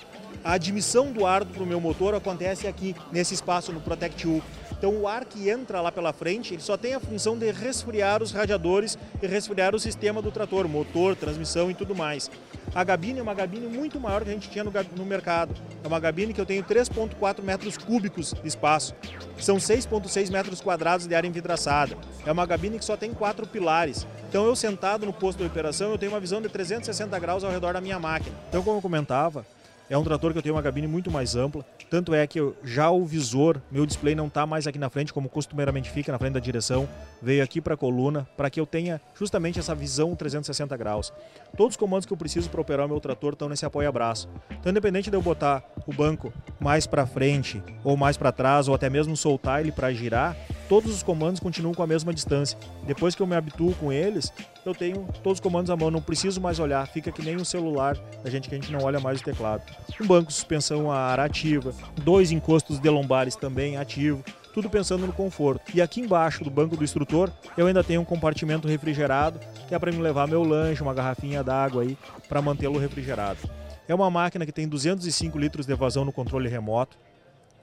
A 0.44 0.52
admissão 0.52 1.12
do 1.12 1.24
ar 1.24 1.46
para 1.46 1.62
o 1.62 1.66
meu 1.66 1.80
motor 1.80 2.14
acontece 2.14 2.66
aqui, 2.66 2.94
nesse 3.10 3.32
espaço 3.32 3.72
no 3.72 3.80
Protect 3.80 4.28
U. 4.28 4.42
Então 4.84 5.00
o 5.00 5.08
ar 5.08 5.24
que 5.24 5.48
entra 5.48 5.80
lá 5.80 5.90
pela 5.90 6.12
frente, 6.12 6.52
ele 6.52 6.60
só 6.60 6.76
tem 6.76 6.92
a 6.92 7.00
função 7.00 7.38
de 7.38 7.50
resfriar 7.50 8.22
os 8.22 8.32
radiadores 8.32 8.98
e 9.22 9.26
resfriar 9.26 9.74
o 9.74 9.80
sistema 9.80 10.20
do 10.20 10.30
trator, 10.30 10.68
motor, 10.68 11.16
transmissão 11.16 11.70
e 11.70 11.74
tudo 11.74 11.94
mais. 11.94 12.30
A 12.74 12.84
gabine 12.84 13.18
é 13.18 13.22
uma 13.22 13.32
gabine 13.32 13.66
muito 13.66 13.98
maior 13.98 14.22
que 14.22 14.28
a 14.28 14.32
gente 14.34 14.50
tinha 14.50 14.62
no, 14.62 14.70
no 14.94 15.06
mercado. 15.06 15.54
É 15.82 15.88
uma 15.88 15.98
gabine 15.98 16.34
que 16.34 16.40
eu 16.40 16.44
tenho 16.44 16.62
3,4 16.62 17.42
metros 17.42 17.78
cúbicos 17.78 18.34
de 18.34 18.46
espaço. 18.46 18.94
São 19.38 19.56
6,6 19.56 20.30
metros 20.30 20.60
quadrados 20.60 21.06
de 21.06 21.14
área 21.14 21.26
envidraçada. 21.26 21.96
É 22.26 22.30
uma 22.30 22.44
gabine 22.44 22.78
que 22.78 22.84
só 22.84 22.94
tem 22.94 23.14
quatro 23.14 23.46
pilares. 23.46 24.06
Então 24.28 24.44
eu 24.44 24.54
sentado 24.54 25.06
no 25.06 25.14
posto 25.14 25.38
de 25.38 25.46
operação, 25.46 25.92
eu 25.92 25.98
tenho 25.98 26.12
uma 26.12 26.20
visão 26.20 26.42
de 26.42 26.50
360 26.50 27.18
graus 27.18 27.42
ao 27.42 27.50
redor 27.50 27.72
da 27.72 27.80
minha 27.80 27.98
máquina. 27.98 28.36
Então 28.50 28.62
como 28.62 28.76
eu 28.76 28.82
comentava, 28.82 29.46
é 29.88 29.98
um 29.98 30.02
trator 30.02 30.32
que 30.32 30.38
eu 30.38 30.42
tenho 30.42 30.54
uma 30.54 30.62
cabine 30.62 30.86
muito 30.86 31.10
mais 31.10 31.36
ampla, 31.36 31.64
tanto 31.90 32.14
é 32.14 32.26
que 32.26 32.40
eu, 32.40 32.56
já 32.64 32.90
o 32.90 33.04
visor, 33.04 33.60
meu 33.70 33.84
display 33.84 34.14
não 34.14 34.26
está 34.26 34.46
mais 34.46 34.66
aqui 34.66 34.78
na 34.78 34.88
frente, 34.88 35.12
como 35.12 35.28
costumeiramente 35.28 35.90
fica 35.90 36.10
na 36.10 36.18
frente 36.18 36.34
da 36.34 36.40
direção, 36.40 36.88
veio 37.22 37.42
aqui 37.42 37.60
para 37.60 37.74
a 37.74 37.76
coluna, 37.76 38.26
para 38.36 38.48
que 38.50 38.58
eu 38.58 38.66
tenha 38.66 39.00
justamente 39.14 39.58
essa 39.58 39.74
visão 39.74 40.14
360 40.14 40.76
graus. 40.76 41.12
Todos 41.56 41.74
os 41.74 41.76
comandos 41.76 42.06
que 42.06 42.12
eu 42.12 42.16
preciso 42.16 42.48
para 42.50 42.60
operar 42.60 42.86
o 42.86 42.88
meu 42.88 43.00
trator 43.00 43.34
estão 43.34 43.48
nesse 43.48 43.64
apoia-braço. 43.64 44.28
Então, 44.50 44.70
independente 44.70 45.10
de 45.10 45.16
eu 45.16 45.22
botar 45.22 45.62
o 45.86 45.92
banco 45.92 46.32
mais 46.58 46.86
para 46.86 47.06
frente, 47.06 47.62
ou 47.82 47.96
mais 47.96 48.16
para 48.16 48.32
trás, 48.32 48.68
ou 48.68 48.74
até 48.74 48.88
mesmo 48.88 49.16
soltar 49.16 49.60
ele 49.60 49.70
para 49.70 49.92
girar, 49.92 50.36
todos 50.68 50.94
os 50.94 51.02
comandos 51.02 51.40
continuam 51.40 51.74
com 51.74 51.82
a 51.82 51.86
mesma 51.86 52.12
distância. 52.12 52.58
Depois 52.86 53.14
que 53.14 53.22
eu 53.22 53.26
me 53.26 53.36
habituo 53.36 53.74
com 53.74 53.92
eles, 53.92 54.32
eu 54.64 54.74
tenho 54.74 55.06
todos 55.22 55.38
os 55.38 55.40
comandos 55.40 55.70
à 55.70 55.76
mão, 55.76 55.90
não 55.90 56.00
preciso 56.00 56.40
mais 56.40 56.58
olhar, 56.58 56.86
fica 56.86 57.12
que 57.12 57.22
nem 57.22 57.36
um 57.36 57.44
celular 57.44 57.96
da 58.22 58.30
gente 58.30 58.48
que 58.48 58.54
a 58.54 58.58
gente 58.58 58.72
não 58.72 58.80
olha 58.82 58.98
mais 58.98 59.20
o 59.20 59.24
teclado. 59.24 59.62
Um 60.00 60.06
banco 60.06 60.28
de 60.28 60.34
suspensão 60.34 60.90
a 60.90 60.96
ar 60.96 61.20
ativa, 61.20 61.72
dois 62.02 62.30
encostos 62.30 62.78
de 62.78 62.88
lombares 62.88 63.36
também 63.36 63.76
ativo, 63.76 64.24
tudo 64.54 64.70
pensando 64.70 65.06
no 65.06 65.12
conforto. 65.12 65.72
E 65.74 65.82
aqui 65.82 66.00
embaixo 66.00 66.44
do 66.44 66.50
banco 66.50 66.76
do 66.76 66.84
instrutor, 66.84 67.30
eu 67.56 67.66
ainda 67.66 67.82
tenho 67.82 68.00
um 68.00 68.04
compartimento 68.04 68.68
refrigerado, 68.68 69.40
que 69.68 69.74
é 69.74 69.78
para 69.78 69.90
me 69.90 69.98
levar 69.98 70.28
meu 70.28 70.42
lanche, 70.42 70.82
uma 70.82 70.94
garrafinha 70.94 71.42
d'água 71.42 71.82
aí, 71.82 71.98
para 72.28 72.40
mantê-lo 72.40 72.78
refrigerado. 72.78 73.40
É 73.86 73.94
uma 73.94 74.08
máquina 74.10 74.46
que 74.46 74.52
tem 74.52 74.66
205 74.66 75.38
litros 75.38 75.66
de 75.66 75.74
vazão 75.74 76.04
no 76.04 76.12
controle 76.12 76.48
remoto, 76.48 76.96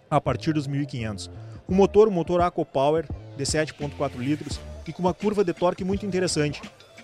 a 0.09 0.19
partir 0.19 0.53
dos 0.53 0.67
1500. 0.67 1.31
O 1.67 1.73
motor, 1.73 2.09
um 2.09 2.11
motor 2.11 2.41
AquaPower 2.41 3.05
de 3.37 3.43
7.4 3.45 4.17
litros 4.17 4.59
e 4.85 4.91
com 4.91 5.01
uma 5.01 5.13
curva 5.13 5.43
de 5.43 5.53
torque 5.53 5.85
muito 5.85 6.05
interessante, 6.05 6.61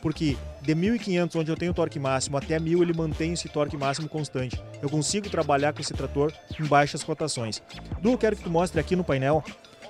porque 0.07 0.37
de 0.61 0.73
1500, 0.73 1.35
onde 1.35 1.51
eu 1.51 1.57
tenho 1.57 1.73
torque 1.73 1.99
máximo, 1.99 2.37
até 2.37 2.57
1000 2.57 2.81
ele 2.81 2.93
mantém 2.93 3.33
esse 3.33 3.49
torque 3.49 3.75
máximo 3.75 4.07
constante. 4.07 4.57
Eu 4.81 4.89
consigo 4.89 5.29
trabalhar 5.29 5.73
com 5.73 5.81
esse 5.81 5.93
trator 5.93 6.31
em 6.57 6.63
baixas 6.63 7.01
rotações. 7.01 7.61
Du, 8.01 8.11
eu 8.11 8.17
quero 8.17 8.37
que 8.37 8.43
tu 8.43 8.49
mostre 8.49 8.79
aqui 8.79 8.95
no 8.95 9.03
painel 9.03 9.43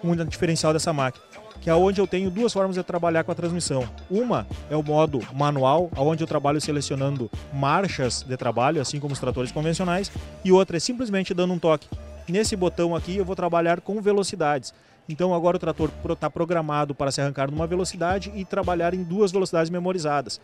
um 0.04 0.16
diferencial 0.26 0.74
dessa 0.74 0.92
máquina, 0.92 1.24
que 1.62 1.70
é 1.70 1.76
onde 1.76 2.02
eu 2.02 2.08
tenho 2.08 2.32
duas 2.32 2.52
formas 2.52 2.76
de 2.76 2.82
trabalhar 2.82 3.24
com 3.24 3.32
a 3.32 3.36
transmissão. 3.36 3.88
Uma 4.10 4.48
é 4.72 4.76
o 4.76 4.82
modo 4.82 5.22
manual, 5.36 5.92
onde 5.96 6.24
eu 6.24 6.28
trabalho 6.28 6.60
selecionando 6.60 7.30
marchas 7.54 8.24
de 8.24 8.36
trabalho, 8.36 8.82
assim 8.82 9.00
como 9.00 9.14
os 9.14 9.20
tratores 9.20 9.52
convencionais, 9.52 10.12
e 10.44 10.52
outra 10.52 10.78
é 10.78 10.80
simplesmente 10.80 11.32
dando 11.32 11.54
um 11.54 11.60
toque. 11.60 11.88
Nesse 12.28 12.56
botão 12.56 12.96
aqui 12.96 13.18
eu 13.18 13.26
vou 13.26 13.36
trabalhar 13.36 13.82
com 13.82 14.02
velocidades. 14.02 14.74
Então 15.08 15.34
agora 15.34 15.58
o 15.58 15.60
trator 15.60 15.90
está 16.10 16.30
programado 16.30 16.94
para 16.94 17.12
se 17.12 17.22
arrancar 17.22 17.50
numa 17.50 17.66
velocidade 17.66 18.32
e 18.36 18.44
trabalhar 18.44 18.94
em 18.94 19.04
duas 19.04 19.32
velocidades 19.32 19.70
memorizadas. 19.70 20.42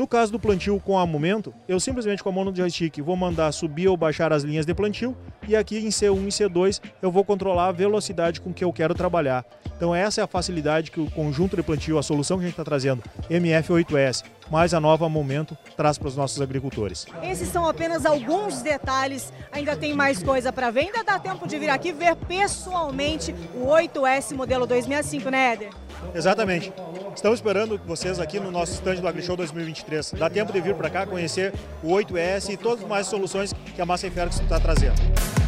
No 0.00 0.06
caso 0.06 0.32
do 0.32 0.40
plantio 0.40 0.80
com 0.80 0.98
a 0.98 1.04
momento, 1.04 1.52
eu 1.68 1.78
simplesmente 1.78 2.22
com 2.22 2.30
a 2.30 2.32
mão 2.32 2.42
no 2.42 2.56
joystick 2.56 3.02
vou 3.02 3.14
mandar 3.14 3.52
subir 3.52 3.86
ou 3.86 3.98
baixar 3.98 4.32
as 4.32 4.42
linhas 4.42 4.64
de 4.64 4.72
plantio 4.72 5.14
e 5.46 5.54
aqui 5.54 5.76
em 5.76 5.90
C1 5.90 6.26
e 6.26 6.28
C2 6.28 6.80
eu 7.02 7.12
vou 7.12 7.22
controlar 7.22 7.66
a 7.66 7.72
velocidade 7.72 8.40
com 8.40 8.50
que 8.50 8.64
eu 8.64 8.72
quero 8.72 8.94
trabalhar. 8.94 9.44
Então 9.76 9.94
essa 9.94 10.22
é 10.22 10.24
a 10.24 10.26
facilidade 10.26 10.90
que 10.90 11.02
o 11.02 11.10
conjunto 11.10 11.54
de 11.54 11.62
plantio, 11.62 11.98
a 11.98 12.02
solução 12.02 12.38
que 12.38 12.44
a 12.44 12.46
gente 12.46 12.54
está 12.54 12.64
trazendo, 12.64 13.02
MF8S, 13.30 14.24
mais 14.50 14.72
a 14.72 14.80
nova 14.80 15.06
Momento, 15.06 15.54
traz 15.76 15.98
para 15.98 16.08
os 16.08 16.16
nossos 16.16 16.40
agricultores. 16.40 17.04
Esses 17.22 17.48
são 17.50 17.68
apenas 17.68 18.06
alguns 18.06 18.62
detalhes, 18.62 19.30
ainda 19.52 19.76
tem 19.76 19.92
mais 19.92 20.22
coisa 20.22 20.50
para 20.50 20.70
ver, 20.70 20.80
ainda 20.80 21.04
dá 21.04 21.18
tempo 21.18 21.46
de 21.46 21.58
vir 21.58 21.68
aqui 21.68 21.92
ver 21.92 22.16
pessoalmente 22.16 23.34
o 23.54 23.66
8S 23.66 24.34
modelo 24.34 24.66
265, 24.66 25.30
né 25.30 25.52
Éder? 25.52 25.70
Exatamente. 26.14 26.72
Estamos 27.14 27.38
esperando 27.38 27.80
vocês 27.86 28.18
aqui 28.18 28.38
no 28.40 28.50
nosso 28.50 28.72
stand 28.72 28.96
do 28.96 29.08
AgriShow 29.08 29.36
2023. 29.36 30.12
Dá 30.18 30.28
tempo 30.30 30.52
de 30.52 30.60
vir 30.60 30.74
para 30.74 30.90
cá 30.90 31.06
conhecer 31.06 31.52
o 31.82 31.88
8S 31.88 32.52
e 32.52 32.56
todas 32.56 32.82
as 32.82 32.88
mais 32.88 33.06
soluções 33.06 33.52
que 33.74 33.80
a 33.80 33.86
Massa 33.86 34.10
Ferguson 34.10 34.42
está 34.42 34.58
trazendo. 34.58 35.39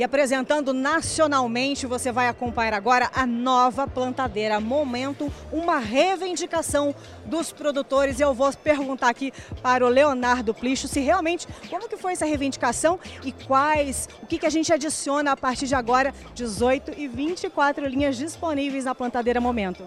E 0.00 0.02
apresentando 0.02 0.72
nacionalmente, 0.72 1.86
você 1.86 2.10
vai 2.10 2.26
acompanhar 2.26 2.72
agora 2.72 3.10
a 3.12 3.26
nova 3.26 3.86
plantadeira 3.86 4.58
Momento, 4.58 5.30
uma 5.52 5.78
reivindicação 5.78 6.94
dos 7.26 7.52
produtores. 7.52 8.18
Eu 8.18 8.32
vou 8.32 8.50
perguntar 8.50 9.10
aqui 9.10 9.30
para 9.62 9.84
o 9.84 9.90
Leonardo 9.90 10.54
Plicho 10.54 10.88
se 10.88 11.00
realmente, 11.00 11.46
como 11.68 11.86
que 11.86 11.98
foi 11.98 12.12
essa 12.12 12.24
reivindicação 12.24 12.98
e 13.22 13.30
quais, 13.30 14.08
o 14.22 14.26
que, 14.26 14.38
que 14.38 14.46
a 14.46 14.50
gente 14.50 14.72
adiciona 14.72 15.32
a 15.32 15.36
partir 15.36 15.66
de 15.66 15.74
agora, 15.74 16.14
18 16.34 16.92
e 16.96 17.06
24 17.06 17.86
linhas 17.86 18.16
disponíveis 18.16 18.86
na 18.86 18.94
plantadeira 18.94 19.38
Momento. 19.38 19.84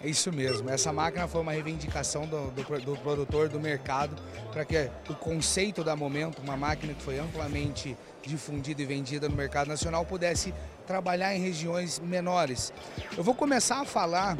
É 0.00 0.08
isso 0.08 0.30
mesmo. 0.30 0.70
Essa 0.70 0.92
máquina 0.92 1.26
foi 1.26 1.40
uma 1.40 1.50
reivindicação 1.50 2.24
do, 2.24 2.52
do, 2.52 2.80
do 2.80 2.96
produtor, 2.98 3.48
do 3.48 3.58
mercado, 3.58 4.14
para 4.52 4.64
que 4.64 4.88
o 5.08 5.14
conceito 5.16 5.82
da 5.82 5.96
Momento, 5.96 6.40
uma 6.40 6.56
máquina 6.56 6.94
que 6.94 7.02
foi 7.02 7.18
amplamente 7.18 7.96
difundida 8.26 8.82
e 8.82 8.84
vendida 8.84 9.28
no 9.28 9.36
mercado 9.36 9.68
nacional, 9.68 10.04
pudesse 10.04 10.52
trabalhar 10.86 11.34
em 11.34 11.40
regiões 11.40 11.98
menores. 11.98 12.72
Eu 13.16 13.24
vou 13.24 13.34
começar 13.34 13.80
a 13.80 13.84
falar 13.84 14.36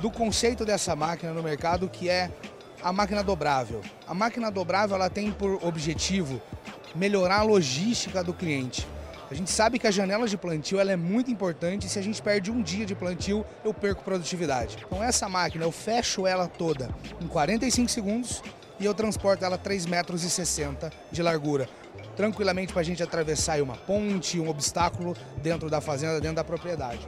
do 0.00 0.10
conceito 0.10 0.64
dessa 0.64 0.94
máquina 0.94 1.32
no 1.32 1.42
mercado, 1.42 1.88
que 1.88 2.08
é 2.08 2.30
a 2.82 2.92
máquina 2.92 3.22
dobrável. 3.22 3.80
A 4.06 4.14
máquina 4.14 4.50
dobrável 4.50 4.96
ela 4.96 5.10
tem 5.10 5.30
por 5.30 5.64
objetivo 5.64 6.40
melhorar 6.94 7.38
a 7.38 7.42
logística 7.42 8.22
do 8.22 8.32
cliente. 8.32 8.86
A 9.30 9.34
gente 9.34 9.50
sabe 9.50 9.78
que 9.78 9.86
a 9.86 9.90
janela 9.90 10.28
de 10.28 10.36
plantio 10.36 10.78
ela 10.78 10.92
é 10.92 10.96
muito 10.96 11.30
importante 11.30 11.86
e 11.86 11.90
se 11.90 11.98
a 11.98 12.02
gente 12.02 12.20
perde 12.20 12.50
um 12.50 12.62
dia 12.62 12.84
de 12.84 12.94
plantio, 12.94 13.44
eu 13.64 13.72
perco 13.72 14.04
produtividade. 14.04 14.76
Então 14.86 15.02
essa 15.02 15.28
máquina, 15.28 15.64
eu 15.64 15.72
fecho 15.72 16.26
ela 16.26 16.46
toda 16.46 16.90
em 17.20 17.26
45 17.26 17.90
segundos 17.90 18.42
e 18.78 18.84
eu 18.84 18.94
transporto 18.94 19.44
ela 19.44 19.58
3,60 19.58 19.88
metros 19.88 20.92
de 21.10 21.22
largura. 21.22 21.68
Tranquilamente 22.16 22.72
para 22.72 22.80
a 22.80 22.84
gente 22.84 23.02
atravessar 23.02 23.60
uma 23.60 23.76
ponte, 23.76 24.38
um 24.38 24.48
obstáculo 24.48 25.16
dentro 25.42 25.68
da 25.68 25.80
fazenda, 25.80 26.20
dentro 26.20 26.36
da 26.36 26.44
propriedade. 26.44 27.06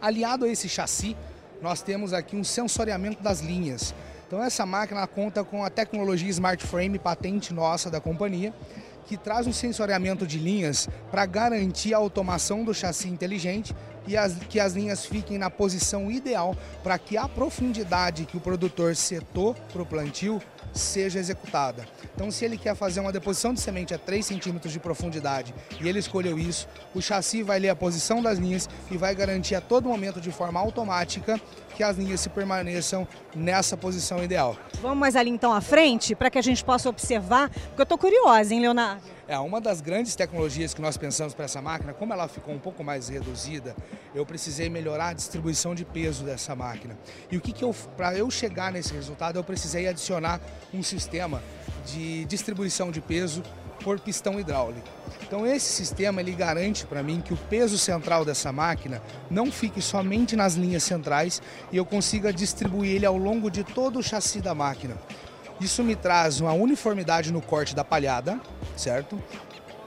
Aliado 0.00 0.44
a 0.44 0.48
esse 0.48 0.68
chassi, 0.68 1.16
nós 1.60 1.80
temos 1.80 2.12
aqui 2.12 2.36
um 2.36 2.44
sensoriamento 2.44 3.22
das 3.22 3.40
linhas. 3.40 3.94
Então 4.26 4.42
essa 4.42 4.66
máquina 4.66 5.06
conta 5.06 5.44
com 5.44 5.64
a 5.64 5.70
tecnologia 5.70 6.28
Smart 6.30 6.66
Frame, 6.66 6.98
patente 6.98 7.52
nossa 7.52 7.90
da 7.90 8.00
companhia, 8.00 8.52
que 9.06 9.16
traz 9.16 9.46
um 9.46 9.52
sensoriamento 9.52 10.26
de 10.26 10.38
linhas 10.38 10.88
para 11.10 11.26
garantir 11.26 11.94
a 11.94 11.98
automação 11.98 12.64
do 12.64 12.72
chassi 12.72 13.08
inteligente 13.08 13.74
e 14.06 14.16
as, 14.16 14.34
que 14.48 14.58
as 14.58 14.72
linhas 14.72 15.04
fiquem 15.04 15.38
na 15.38 15.50
posição 15.50 16.10
ideal 16.10 16.56
para 16.82 16.98
que 16.98 17.16
a 17.16 17.28
profundidade 17.28 18.24
que 18.24 18.36
o 18.36 18.40
produtor 18.40 18.96
setou 18.96 19.54
para 19.72 19.82
o 19.82 19.86
plantio 19.86 20.40
seja 20.72 21.18
executada. 21.18 21.86
Então, 22.14 22.30
se 22.30 22.44
ele 22.44 22.56
quer 22.56 22.74
fazer 22.74 23.00
uma 23.00 23.12
deposição 23.12 23.52
de 23.52 23.60
semente 23.60 23.94
a 23.94 23.98
3 23.98 24.24
centímetros 24.24 24.72
de 24.72 24.80
profundidade 24.80 25.54
e 25.80 25.88
ele 25.88 25.98
escolheu 25.98 26.38
isso, 26.38 26.68
o 26.94 27.00
chassi 27.00 27.42
vai 27.42 27.58
ler 27.58 27.68
a 27.68 27.76
posição 27.76 28.22
das 28.22 28.38
linhas 28.38 28.68
e 28.90 28.96
vai 28.96 29.14
garantir 29.14 29.54
a 29.54 29.60
todo 29.60 29.88
momento, 29.88 30.20
de 30.20 30.30
forma 30.30 30.58
automática, 30.60 31.40
que 31.74 31.82
as 31.82 31.96
linhas 31.96 32.20
se 32.20 32.28
permaneçam 32.28 33.06
nessa 33.34 33.76
posição 33.76 34.22
ideal. 34.22 34.56
Vamos 34.80 34.98
mais 34.98 35.16
ali 35.16 35.30
então 35.30 35.52
à 35.52 35.60
frente 35.60 36.14
para 36.14 36.30
que 36.30 36.38
a 36.38 36.42
gente 36.42 36.64
possa 36.64 36.88
observar, 36.88 37.48
porque 37.50 37.80
eu 37.80 37.84
estou 37.84 37.98
curiosa, 37.98 38.52
hein, 38.52 38.60
Leonardo? 38.60 39.02
É, 39.32 39.38
uma 39.38 39.62
das 39.62 39.80
grandes 39.80 40.14
tecnologias 40.14 40.74
que 40.74 40.82
nós 40.82 40.98
pensamos 40.98 41.32
para 41.32 41.46
essa 41.46 41.62
máquina, 41.62 41.94
como 41.94 42.12
ela 42.12 42.28
ficou 42.28 42.52
um 42.52 42.58
pouco 42.58 42.84
mais 42.84 43.08
reduzida, 43.08 43.74
eu 44.14 44.26
precisei 44.26 44.68
melhorar 44.68 45.08
a 45.08 45.12
distribuição 45.14 45.74
de 45.74 45.86
peso 45.86 46.22
dessa 46.22 46.54
máquina. 46.54 46.98
E 47.30 47.38
o 47.38 47.40
que, 47.40 47.50
que 47.50 47.64
eu, 47.64 47.74
para 47.96 48.14
eu 48.14 48.30
chegar 48.30 48.70
nesse 48.70 48.92
resultado, 48.92 49.38
eu 49.38 49.42
precisei 49.42 49.88
adicionar 49.88 50.38
um 50.74 50.82
sistema 50.82 51.42
de 51.86 52.26
distribuição 52.26 52.90
de 52.90 53.00
peso 53.00 53.42
por 53.82 53.98
pistão 53.98 54.38
hidráulico. 54.38 54.86
Então 55.22 55.46
esse 55.46 55.72
sistema 55.72 56.20
ele 56.20 56.32
garante 56.32 56.84
para 56.84 57.02
mim 57.02 57.22
que 57.22 57.32
o 57.32 57.38
peso 57.48 57.78
central 57.78 58.26
dessa 58.26 58.52
máquina 58.52 59.00
não 59.30 59.50
fique 59.50 59.80
somente 59.80 60.36
nas 60.36 60.56
linhas 60.56 60.82
centrais 60.82 61.40
e 61.72 61.78
eu 61.78 61.86
consiga 61.86 62.34
distribuir 62.34 62.96
ele 62.96 63.06
ao 63.06 63.16
longo 63.16 63.50
de 63.50 63.64
todo 63.64 63.98
o 63.98 64.02
chassi 64.02 64.42
da 64.42 64.54
máquina. 64.54 64.94
Isso 65.58 65.82
me 65.82 65.96
traz 65.96 66.38
uma 66.38 66.52
uniformidade 66.52 67.32
no 67.32 67.40
corte 67.40 67.74
da 67.74 67.82
palhada, 67.82 68.38
certo? 68.76 69.20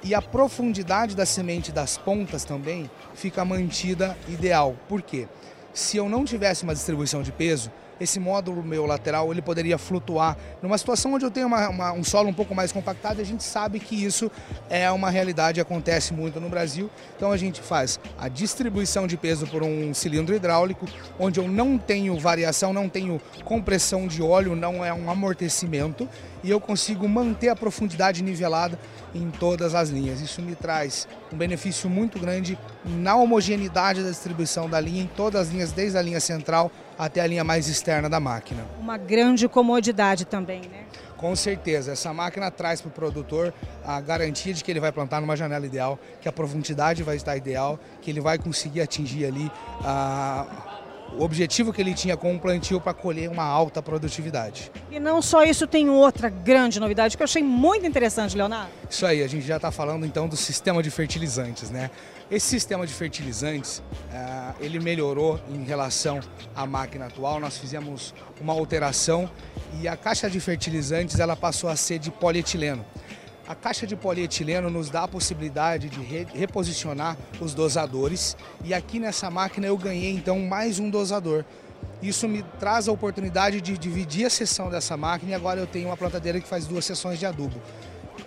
E 0.03 0.13
a 0.13 0.21
profundidade 0.21 1.15
da 1.15 1.25
semente 1.25 1.71
das 1.71 1.97
pontas 1.97 2.45
também 2.45 2.89
fica 3.15 3.43
mantida 3.43 4.15
ideal. 4.27 4.75
Por 4.87 5.01
quê? 5.01 5.27
Se 5.73 5.97
eu 5.97 6.07
não 6.07 6.23
tivesse 6.23 6.63
uma 6.63 6.73
distribuição 6.73 7.23
de 7.23 7.31
peso, 7.31 7.71
esse 7.99 8.19
módulo 8.19 8.63
meu 8.63 8.85
lateral 8.85 9.31
ele 9.31 9.41
poderia 9.41 9.77
flutuar. 9.77 10.37
Numa 10.61 10.77
situação 10.77 11.13
onde 11.13 11.25
eu 11.25 11.31
tenho 11.31 11.47
uma, 11.47 11.69
uma, 11.69 11.91
um 11.93 12.03
solo 12.03 12.29
um 12.29 12.33
pouco 12.33 12.53
mais 12.53 12.71
compactado, 12.71 13.21
a 13.21 13.23
gente 13.23 13.43
sabe 13.43 13.79
que 13.79 14.03
isso 14.03 14.31
é 14.69 14.89
uma 14.91 15.09
realidade, 15.09 15.61
acontece 15.61 16.13
muito 16.13 16.39
no 16.39 16.49
Brasil. 16.49 16.89
Então 17.15 17.31
a 17.31 17.37
gente 17.37 17.61
faz 17.61 17.99
a 18.17 18.27
distribuição 18.27 19.07
de 19.07 19.17
peso 19.17 19.47
por 19.47 19.63
um 19.63 19.93
cilindro 19.93 20.35
hidráulico, 20.35 20.85
onde 21.19 21.39
eu 21.39 21.47
não 21.47 21.77
tenho 21.77 22.17
variação, 22.17 22.73
não 22.73 22.89
tenho 22.89 23.21
compressão 23.43 24.07
de 24.07 24.21
óleo, 24.21 24.55
não 24.55 24.83
é 24.83 24.93
um 24.93 25.09
amortecimento, 25.09 26.07
e 26.43 26.51
eu 26.51 26.59
consigo 26.59 27.07
manter 27.07 27.49
a 27.49 27.55
profundidade 27.55 28.21
nivelada 28.21 28.79
em 29.13 29.31
todas 29.31 29.73
as 29.73 29.89
linhas. 29.89 30.21
Isso 30.21 30.41
me 30.41 30.55
traz 30.55 31.07
um 31.33 31.37
benefício 31.37 31.89
muito 31.89 32.19
grande 32.19 32.57
na 32.85 33.15
homogeneidade 33.15 34.03
da 34.03 34.09
distribuição 34.09 34.69
da 34.69 34.79
linha, 34.79 35.03
em 35.03 35.07
todas 35.07 35.47
as 35.47 35.53
linhas, 35.53 35.71
desde 35.71 35.97
a 35.97 36.01
linha 36.01 36.19
central 36.19 36.71
até 36.97 37.21
a 37.21 37.27
linha 37.27 37.43
mais 37.43 37.67
externa 37.67 38.09
da 38.09 38.19
máquina. 38.19 38.65
Uma 38.79 38.97
grande 38.97 39.47
comodidade 39.47 40.25
também, 40.25 40.61
né? 40.61 40.85
Com 41.17 41.35
certeza, 41.35 41.93
essa 41.93 42.13
máquina 42.13 42.51
traz 42.51 42.81
para 42.81 42.89
o 42.89 42.91
produtor 42.91 43.53
a 43.85 44.01
garantia 44.01 44.53
de 44.53 44.63
que 44.63 44.69
ele 44.71 44.79
vai 44.79 44.91
plantar 44.91 45.21
numa 45.21 45.35
janela 45.35 45.65
ideal, 45.65 45.97
que 46.21 46.27
a 46.27 46.31
profundidade 46.31 47.03
vai 47.03 47.15
estar 47.15 47.37
ideal, 47.37 47.79
que 48.01 48.11
ele 48.11 48.19
vai 48.19 48.37
conseguir 48.37 48.81
atingir 48.81 49.25
ali 49.25 49.51
a 49.83 50.74
o 51.13 51.23
objetivo 51.23 51.71
que 51.71 51.81
ele 51.81 51.93
tinha 51.93 52.17
com 52.17 52.35
o 52.35 52.39
plantio 52.39 52.79
para 52.81 52.93
colher 52.93 53.29
uma 53.29 53.43
alta 53.43 53.81
produtividade. 53.81 54.71
E 54.91 54.99
não 54.99 55.21
só 55.21 55.43
isso, 55.43 55.65
tem 55.65 55.89
outra 55.89 56.29
grande 56.29 56.79
novidade 56.79 57.15
que 57.15 57.23
eu 57.23 57.25
achei 57.25 57.43
muito 57.43 57.85
interessante, 57.85 58.35
Leonardo. 58.35 58.71
Isso 58.89 59.05
aí, 59.05 59.23
a 59.23 59.27
gente 59.27 59.45
já 59.45 59.55
está 59.55 59.71
falando 59.71 60.05
então 60.05 60.27
do 60.27 60.35
sistema 60.35 60.81
de 60.83 60.89
fertilizantes, 60.89 61.69
né? 61.69 61.89
Esse 62.29 62.47
sistema 62.47 62.87
de 62.87 62.93
fertilizantes, 62.93 63.79
uh, 63.79 64.55
ele 64.59 64.79
melhorou 64.79 65.39
em 65.47 65.63
relação 65.63 66.19
à 66.55 66.65
máquina 66.65 67.05
atual. 67.05 67.39
Nós 67.39 67.57
fizemos 67.57 68.15
uma 68.41 68.53
alteração 68.53 69.29
e 69.79 69.87
a 69.87 69.95
caixa 69.95 70.29
de 70.29 70.39
fertilizantes 70.39 71.19
ela 71.19 71.35
passou 71.35 71.69
a 71.69 71.75
ser 71.75 71.99
de 71.99 72.09
polietileno. 72.09 72.83
A 73.47 73.53
caixa 73.53 73.85
de 73.85 73.95
polietileno 73.95 74.71
nos 74.71 74.89
dá 74.89 75.03
a 75.03 75.07
possibilidade 75.07 75.87
de 75.87 76.01
re 76.01 76.25
reposicionar 76.33 77.15
os 77.39 77.53
dosadores 77.53 78.35
e 78.63 78.73
aqui 78.73 78.99
nessa 78.99 79.29
máquina 79.29 79.67
eu 79.67 79.77
ganhei 79.77 80.11
então 80.11 80.39
mais 80.39 80.79
um 80.79 80.89
dosador. 80.89 81.45
Isso 82.01 82.27
me 82.27 82.41
traz 82.59 82.87
a 82.87 82.91
oportunidade 82.91 83.61
de 83.61 83.77
dividir 83.77 84.25
a 84.25 84.31
sessão 84.31 84.67
dessa 84.71 84.97
máquina 84.97 85.31
e 85.31 85.35
agora 85.35 85.59
eu 85.59 85.67
tenho 85.67 85.89
uma 85.89 85.97
plantadeira 85.97 86.41
que 86.41 86.47
faz 86.47 86.65
duas 86.65 86.85
sessões 86.85 87.19
de 87.19 87.27
adubo. 87.27 87.61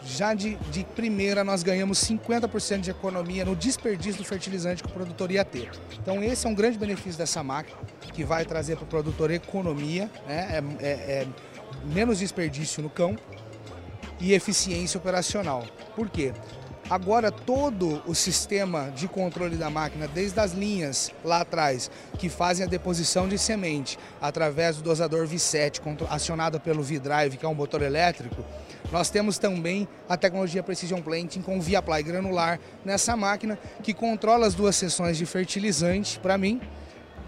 Já 0.05 0.35
de, 0.35 0.55
de 0.71 0.85
primeira 0.85 1.43
nós 1.43 1.65
ganhamos 1.65 1.99
50% 1.99 2.81
de 2.81 2.91
economia 2.91 3.45
no 3.45 3.57
desperdício 3.57 4.23
do 4.23 4.25
fertilizante 4.25 4.85
que 4.85 4.89
o 4.89 4.93
produtor 4.93 5.33
ia 5.33 5.45
ter. 5.45 5.69
Então 6.01 6.23
esse 6.23 6.47
é 6.47 6.49
um 6.49 6.55
grande 6.55 6.79
benefício 6.79 7.19
dessa 7.19 7.43
máquina, 7.43 7.77
que 8.13 8.23
vai 8.23 8.45
trazer 8.45 8.77
para 8.77 8.85
o 8.85 8.89
produtor 8.89 9.33
economia, 9.33 10.09
né? 10.29 10.63
é, 10.81 10.87
é, 10.87 10.91
é 10.91 11.27
menos 11.93 12.21
desperdício 12.21 12.81
no 12.81 12.89
campo 12.89 13.21
e 14.21 14.33
eficiência 14.33 14.99
operacional. 14.99 15.65
Por 15.95 16.09
quê? 16.09 16.33
Agora 16.91 17.31
todo 17.31 18.03
o 18.07 18.15
sistema 18.15 18.91
de 18.97 19.07
controle 19.07 19.57
da 19.57 19.69
máquina, 19.69 20.09
desde 20.09 20.41
as 20.41 20.53
linhas 20.53 21.13
lá 21.23 21.43
atrás, 21.43 21.91
que 22.19 22.31
fazem 22.31 22.65
a 22.65 22.69
deposição 22.69 23.29
de 23.29 23.37
semente 23.37 23.99
através 24.23 24.79
do 24.79 24.83
dosador 24.83 25.27
V7, 25.27 25.83
acionado 26.09 26.59
pelo 26.59 26.83
V-Drive, 26.83 27.37
que 27.37 27.45
é 27.45 27.49
um 27.49 27.55
motor 27.55 27.83
elétrico, 27.83 28.43
nós 28.91 29.11
temos 29.11 29.37
também 29.37 29.87
a 30.09 30.17
tecnologia 30.17 30.63
Precision 30.63 31.03
Planting 31.03 31.43
com 31.43 31.61
Via 31.61 31.81
Apply 31.81 32.03
granular 32.03 32.59
nessa 32.83 33.15
máquina 33.15 33.59
que 33.83 33.93
controla 33.93 34.47
as 34.47 34.55
duas 34.55 34.75
seções 34.75 35.19
de 35.19 35.27
fertilizante 35.27 36.19
para 36.19 36.39
mim, 36.39 36.59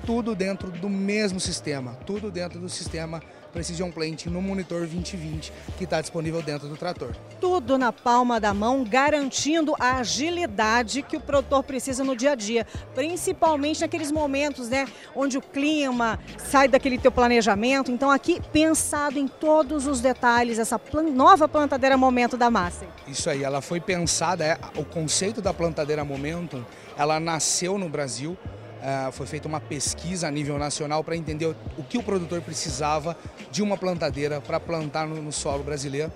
tudo 0.07 0.35
dentro 0.35 0.71
do 0.71 0.89
mesmo 0.89 1.39
sistema, 1.39 1.99
tudo 2.07 2.31
dentro 2.31 2.59
do 2.59 2.69
sistema 2.71 3.23
Precision 3.51 3.91
Plant 3.91 4.27
no 4.27 4.41
monitor 4.41 4.81
2020 4.81 5.53
que 5.77 5.85
está 5.85 6.01
disponível 6.01 6.43
dentro 6.43 6.69
do 6.69 6.77
trator. 6.77 7.15
Tudo 7.41 7.77
na 7.79 7.93
palma 7.93 8.41
da 8.41 8.53
mão, 8.53 8.85
garantindo 8.85 9.75
a 9.79 9.97
agilidade 9.99 11.03
que 11.03 11.17
o 11.17 11.21
produtor 11.21 11.63
precisa 11.63 12.05
no 12.05 12.17
dia 12.17 12.33
a 12.33 12.35
dia, 12.35 12.67
principalmente 12.95 13.81
naqueles 13.81 14.11
momentos, 14.11 14.69
né, 14.69 14.87
onde 15.15 15.39
o 15.39 15.43
clima 15.43 16.19
sai 16.39 16.69
daquele 16.69 16.99
teu 16.99 17.11
planejamento. 17.11 17.91
Então 17.91 18.11
aqui 18.11 18.41
pensado 18.53 19.19
em 19.19 19.27
todos 19.27 19.87
os 19.87 20.01
detalhes 20.01 20.59
essa 20.59 20.79
plan 20.79 21.03
nova 21.03 21.49
plantadeira 21.49 21.97
Momento 21.97 22.37
da 22.37 22.51
Massa. 22.51 22.87
Isso 23.07 23.29
aí, 23.29 23.43
ela 23.43 23.61
foi 23.61 23.81
pensada, 23.81 24.45
é, 24.45 24.59
o 24.77 24.85
conceito 24.85 25.41
da 25.41 25.53
plantadeira 25.53 26.05
Momento, 26.05 26.65
ela 26.97 27.19
nasceu 27.19 27.79
no 27.79 27.89
Brasil 27.89 28.37
Uh, 28.81 29.13
foi 29.13 29.27
feita 29.27 29.47
uma 29.47 29.61
pesquisa 29.61 30.27
a 30.27 30.31
nível 30.31 30.59
nacional 30.59 31.05
para 31.05 31.15
entender 31.15 31.45
o, 31.45 31.57
o, 31.77 31.85
que 31.85 31.99
o 31.99 32.03
produtor 32.03 32.41
precisava 32.41 33.15
de 33.51 33.63
uma 33.63 33.77
plantadeira 33.77 34.41
para 34.41 34.59
plantar 34.59 35.07
no, 35.07 35.21
no, 35.21 35.31
solo 35.31 35.63
brasileiro. 35.63 36.11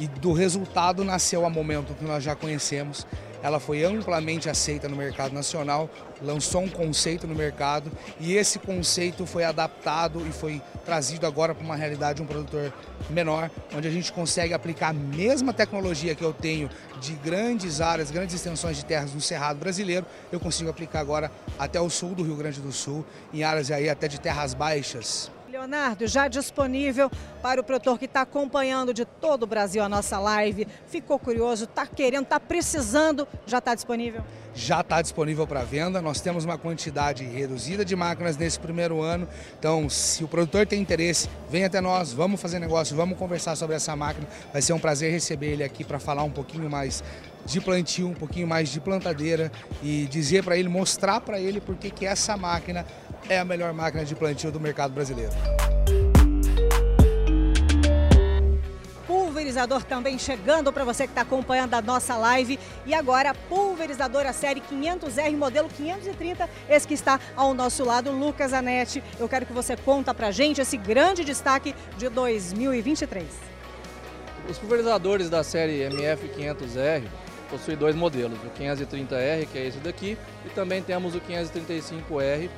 E 0.00 0.08
do 0.08 0.32
resultado 0.32 1.04
nasceu 1.04 1.46
a 1.46 1.50
momento 1.50 1.94
que 1.94 2.04
nós 2.04 2.24
já 2.24 2.34
conhecemos. 2.34 3.06
Ela 3.42 3.60
foi 3.60 3.84
amplamente 3.84 4.48
aceita 4.48 4.88
no 4.88 4.96
mercado 4.96 5.32
nacional, 5.32 5.88
lançou 6.22 6.62
um 6.62 6.68
conceito 6.68 7.26
no 7.26 7.34
mercado 7.34 7.90
e 8.18 8.34
esse 8.34 8.58
conceito 8.58 9.26
foi 9.26 9.44
adaptado 9.44 10.26
e 10.26 10.32
foi 10.32 10.60
trazido 10.84 11.26
agora 11.26 11.54
para 11.54 11.64
uma 11.64 11.76
realidade 11.76 12.16
de 12.16 12.22
um 12.22 12.26
produtor 12.26 12.72
menor, 13.10 13.50
onde 13.74 13.86
a 13.86 13.90
gente 13.90 14.12
consegue 14.12 14.52
aplicar 14.52 14.88
a 14.88 14.92
mesma 14.92 15.52
tecnologia 15.52 16.14
que 16.14 16.22
eu 16.22 16.32
tenho 16.32 16.68
de 17.00 17.12
grandes 17.14 17.80
áreas, 17.80 18.10
grandes 18.10 18.34
extensões 18.34 18.76
de 18.76 18.84
terras 18.84 19.14
no 19.14 19.20
Cerrado 19.20 19.58
brasileiro, 19.58 20.06
eu 20.32 20.40
consigo 20.40 20.70
aplicar 20.70 21.00
agora 21.00 21.30
até 21.58 21.80
o 21.80 21.88
sul 21.88 22.14
do 22.14 22.22
Rio 22.22 22.36
Grande 22.36 22.60
do 22.60 22.72
Sul, 22.72 23.04
em 23.32 23.42
áreas 23.42 23.70
aí 23.70 23.88
até 23.88 24.08
de 24.08 24.20
terras 24.20 24.54
baixas. 24.54 25.30
Leonardo, 25.58 26.06
já 26.06 26.28
disponível 26.28 27.10
para 27.42 27.60
o 27.60 27.64
produtor 27.64 27.98
que 27.98 28.04
está 28.04 28.20
acompanhando 28.20 28.94
de 28.94 29.04
todo 29.04 29.42
o 29.42 29.46
Brasil 29.46 29.82
a 29.82 29.88
nossa 29.88 30.16
live, 30.20 30.68
ficou 30.86 31.18
curioso, 31.18 31.64
está 31.64 31.84
querendo, 31.84 32.22
está 32.22 32.38
precisando, 32.38 33.26
já 33.44 33.58
está 33.58 33.74
disponível? 33.74 34.22
Já 34.54 34.82
está 34.82 35.02
disponível 35.02 35.48
para 35.48 35.64
venda. 35.64 36.00
Nós 36.00 36.20
temos 36.20 36.44
uma 36.44 36.56
quantidade 36.56 37.24
reduzida 37.24 37.84
de 37.84 37.96
máquinas 37.96 38.36
nesse 38.36 38.58
primeiro 38.58 39.02
ano. 39.02 39.28
Então, 39.58 39.90
se 39.90 40.22
o 40.22 40.28
produtor 40.28 40.64
tem 40.64 40.80
interesse, 40.80 41.28
vem 41.50 41.64
até 41.64 41.80
nós, 41.80 42.12
vamos 42.12 42.40
fazer 42.40 42.60
negócio, 42.60 42.96
vamos 42.96 43.18
conversar 43.18 43.56
sobre 43.56 43.74
essa 43.74 43.96
máquina. 43.96 44.28
Vai 44.52 44.62
ser 44.62 44.74
um 44.74 44.78
prazer 44.78 45.10
receber 45.10 45.54
ele 45.54 45.64
aqui 45.64 45.82
para 45.82 45.98
falar 45.98 46.22
um 46.22 46.30
pouquinho 46.30 46.70
mais 46.70 47.02
de 47.44 47.60
plantio, 47.60 48.08
um 48.08 48.14
pouquinho 48.14 48.46
mais 48.46 48.68
de 48.68 48.78
plantadeira 48.78 49.50
e 49.82 50.06
dizer 50.10 50.44
para 50.44 50.56
ele, 50.56 50.68
mostrar 50.68 51.20
para 51.20 51.40
ele 51.40 51.60
porque 51.60 51.90
que 51.90 52.04
essa 52.04 52.36
máquina 52.36 52.84
é 53.28 53.38
a 53.38 53.44
melhor 53.44 53.72
máquina 53.72 54.04
de 54.04 54.14
plantio 54.14 54.52
do 54.52 54.60
mercado 54.60 54.92
brasileiro. 54.92 55.32
Pulverizador 59.06 59.82
também 59.84 60.18
chegando 60.18 60.72
para 60.72 60.84
você 60.84 61.04
que 61.04 61.12
está 61.12 61.22
acompanhando 61.22 61.72
a 61.74 61.80
nossa 61.80 62.16
live. 62.16 62.58
E 62.84 62.92
agora, 62.92 63.34
pulverizador 63.48 64.26
a 64.26 64.32
série 64.32 64.60
500R, 64.60 65.36
modelo 65.36 65.68
530, 65.68 66.48
esse 66.68 66.86
que 66.86 66.94
está 66.94 67.18
ao 67.34 67.54
nosso 67.54 67.84
lado, 67.84 68.10
Lucas 68.10 68.52
Anete. 68.52 69.02
Eu 69.18 69.28
quero 69.28 69.46
que 69.46 69.52
você 69.52 69.76
conta 69.76 70.12
para 70.12 70.30
gente 70.30 70.60
esse 70.60 70.76
grande 70.76 71.24
destaque 71.24 71.74
de 71.96 72.08
2023. 72.08 73.26
Os 74.48 74.58
pulverizadores 74.58 75.30
da 75.30 75.42
série 75.42 75.88
MF500R 75.88 77.04
possuem 77.50 77.76
dois 77.76 77.96
modelos, 77.96 78.38
o 78.44 78.50
530R, 78.60 79.46
que 79.46 79.58
é 79.58 79.66
esse 79.66 79.78
daqui, 79.78 80.18
e 80.44 80.48
também 80.50 80.82
temos 80.82 81.14
o 81.14 81.20
535R, 81.20 82.48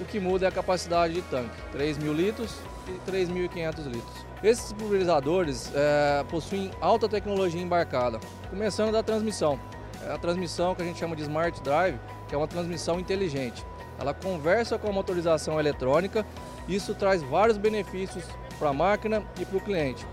o 0.00 0.04
que 0.04 0.18
muda 0.18 0.46
é 0.46 0.48
a 0.48 0.52
capacidade 0.52 1.14
de 1.14 1.22
tanque, 1.22 1.50
3 1.72 1.98
mil 1.98 2.12
litros 2.12 2.56
e 2.88 3.10
3.500 3.10 3.84
litros. 3.84 4.26
Esses 4.42 4.72
pulverizadores 4.72 5.70
é, 5.74 6.24
possuem 6.28 6.70
alta 6.80 7.08
tecnologia 7.08 7.60
embarcada, 7.60 8.18
começando 8.48 8.90
da 8.90 9.02
transmissão. 9.02 9.60
É 10.06 10.12
a 10.12 10.18
transmissão 10.18 10.74
que 10.74 10.80
a 10.80 10.84
gente 10.84 10.98
chama 10.98 11.14
de 11.14 11.22
Smart 11.22 11.60
Drive, 11.62 11.98
que 12.26 12.34
é 12.34 12.38
uma 12.38 12.48
transmissão 12.48 12.98
inteligente. 12.98 13.64
Ela 13.98 14.14
conversa 14.14 14.78
com 14.78 14.88
a 14.88 14.92
motorização 14.92 15.60
eletrônica, 15.60 16.24
isso 16.66 16.94
traz 16.94 17.22
vários 17.22 17.58
benefícios 17.58 18.24
para 18.58 18.70
a 18.70 18.72
máquina 18.72 19.22
e 19.38 19.44
para 19.44 19.58
o 19.58 19.60
cliente. 19.60 20.06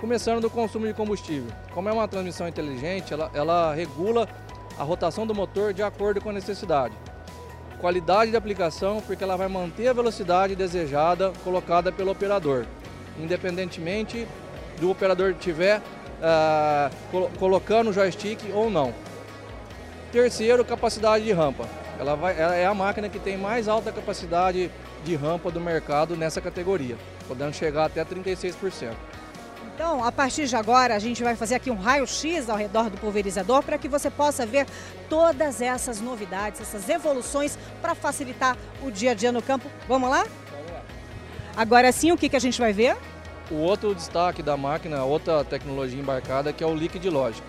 Começando 0.00 0.40
do 0.40 0.50
consumo 0.50 0.86
de 0.86 0.94
combustível. 0.94 1.50
Como 1.72 1.88
é 1.88 1.92
uma 1.92 2.06
transmissão 2.06 2.46
inteligente, 2.46 3.12
ela, 3.12 3.30
ela 3.34 3.74
regula 3.74 4.28
a 4.78 4.84
rotação 4.84 5.26
do 5.26 5.34
motor 5.34 5.72
de 5.72 5.82
acordo 5.82 6.20
com 6.20 6.30
a 6.30 6.32
necessidade 6.32 6.94
qualidade 7.84 8.30
de 8.30 8.36
aplicação, 8.38 9.02
porque 9.06 9.22
ela 9.22 9.36
vai 9.36 9.46
manter 9.46 9.88
a 9.88 9.92
velocidade 9.92 10.56
desejada 10.56 11.34
colocada 11.44 11.92
pelo 11.92 12.12
operador, 12.12 12.64
independentemente 13.20 14.26
do 14.80 14.90
operador 14.90 15.32
estiver 15.32 15.80
uh, 15.80 16.90
col 17.10 17.30
colocando 17.38 17.90
o 17.90 17.92
joystick 17.92 18.40
ou 18.54 18.70
não. 18.70 18.94
Terceiro, 20.10 20.64
capacidade 20.64 21.26
de 21.26 21.32
rampa. 21.32 21.68
Ela, 22.00 22.14
vai, 22.14 22.40
ela 22.40 22.54
é 22.54 22.64
a 22.64 22.72
máquina 22.72 23.06
que 23.10 23.18
tem 23.18 23.36
mais 23.36 23.68
alta 23.68 23.92
capacidade 23.92 24.70
de 25.04 25.14
rampa 25.14 25.50
do 25.50 25.60
mercado 25.60 26.16
nessa 26.16 26.40
categoria, 26.40 26.96
podendo 27.28 27.52
chegar 27.52 27.84
até 27.84 28.02
36%. 28.02 28.94
Então, 29.74 30.04
a 30.04 30.12
partir 30.12 30.46
de 30.46 30.54
agora, 30.54 30.94
a 30.94 30.98
gente 30.98 31.22
vai 31.22 31.34
fazer 31.34 31.54
aqui 31.54 31.70
um 31.70 31.76
raio-x 31.76 32.48
ao 32.48 32.56
redor 32.56 32.90
do 32.90 32.98
pulverizador 32.98 33.62
para 33.62 33.78
que 33.78 33.88
você 33.88 34.10
possa 34.10 34.44
ver 34.44 34.66
todas 35.08 35.60
essas 35.60 36.00
novidades, 36.00 36.60
essas 36.60 36.88
evoluções 36.88 37.58
para 37.80 37.94
facilitar 37.94 38.56
o 38.82 38.90
dia 38.90 39.12
a 39.12 39.14
dia 39.14 39.32
no 39.32 39.42
campo. 39.42 39.68
Vamos 39.88 40.10
lá? 40.10 40.24
Vamos 40.50 40.72
lá. 40.72 40.82
Agora 41.56 41.90
sim, 41.92 42.12
o 42.12 42.16
que, 42.16 42.28
que 42.28 42.36
a 42.36 42.40
gente 42.40 42.60
vai 42.60 42.72
ver? 42.72 42.96
O 43.50 43.56
outro 43.56 43.94
destaque 43.94 44.42
da 44.42 44.56
máquina, 44.56 45.04
outra 45.04 45.44
tecnologia 45.44 46.00
embarcada, 46.00 46.52
que 46.52 46.62
é 46.62 46.66
o 46.66 46.74
Liquid 46.74 47.04
Logic. 47.06 47.42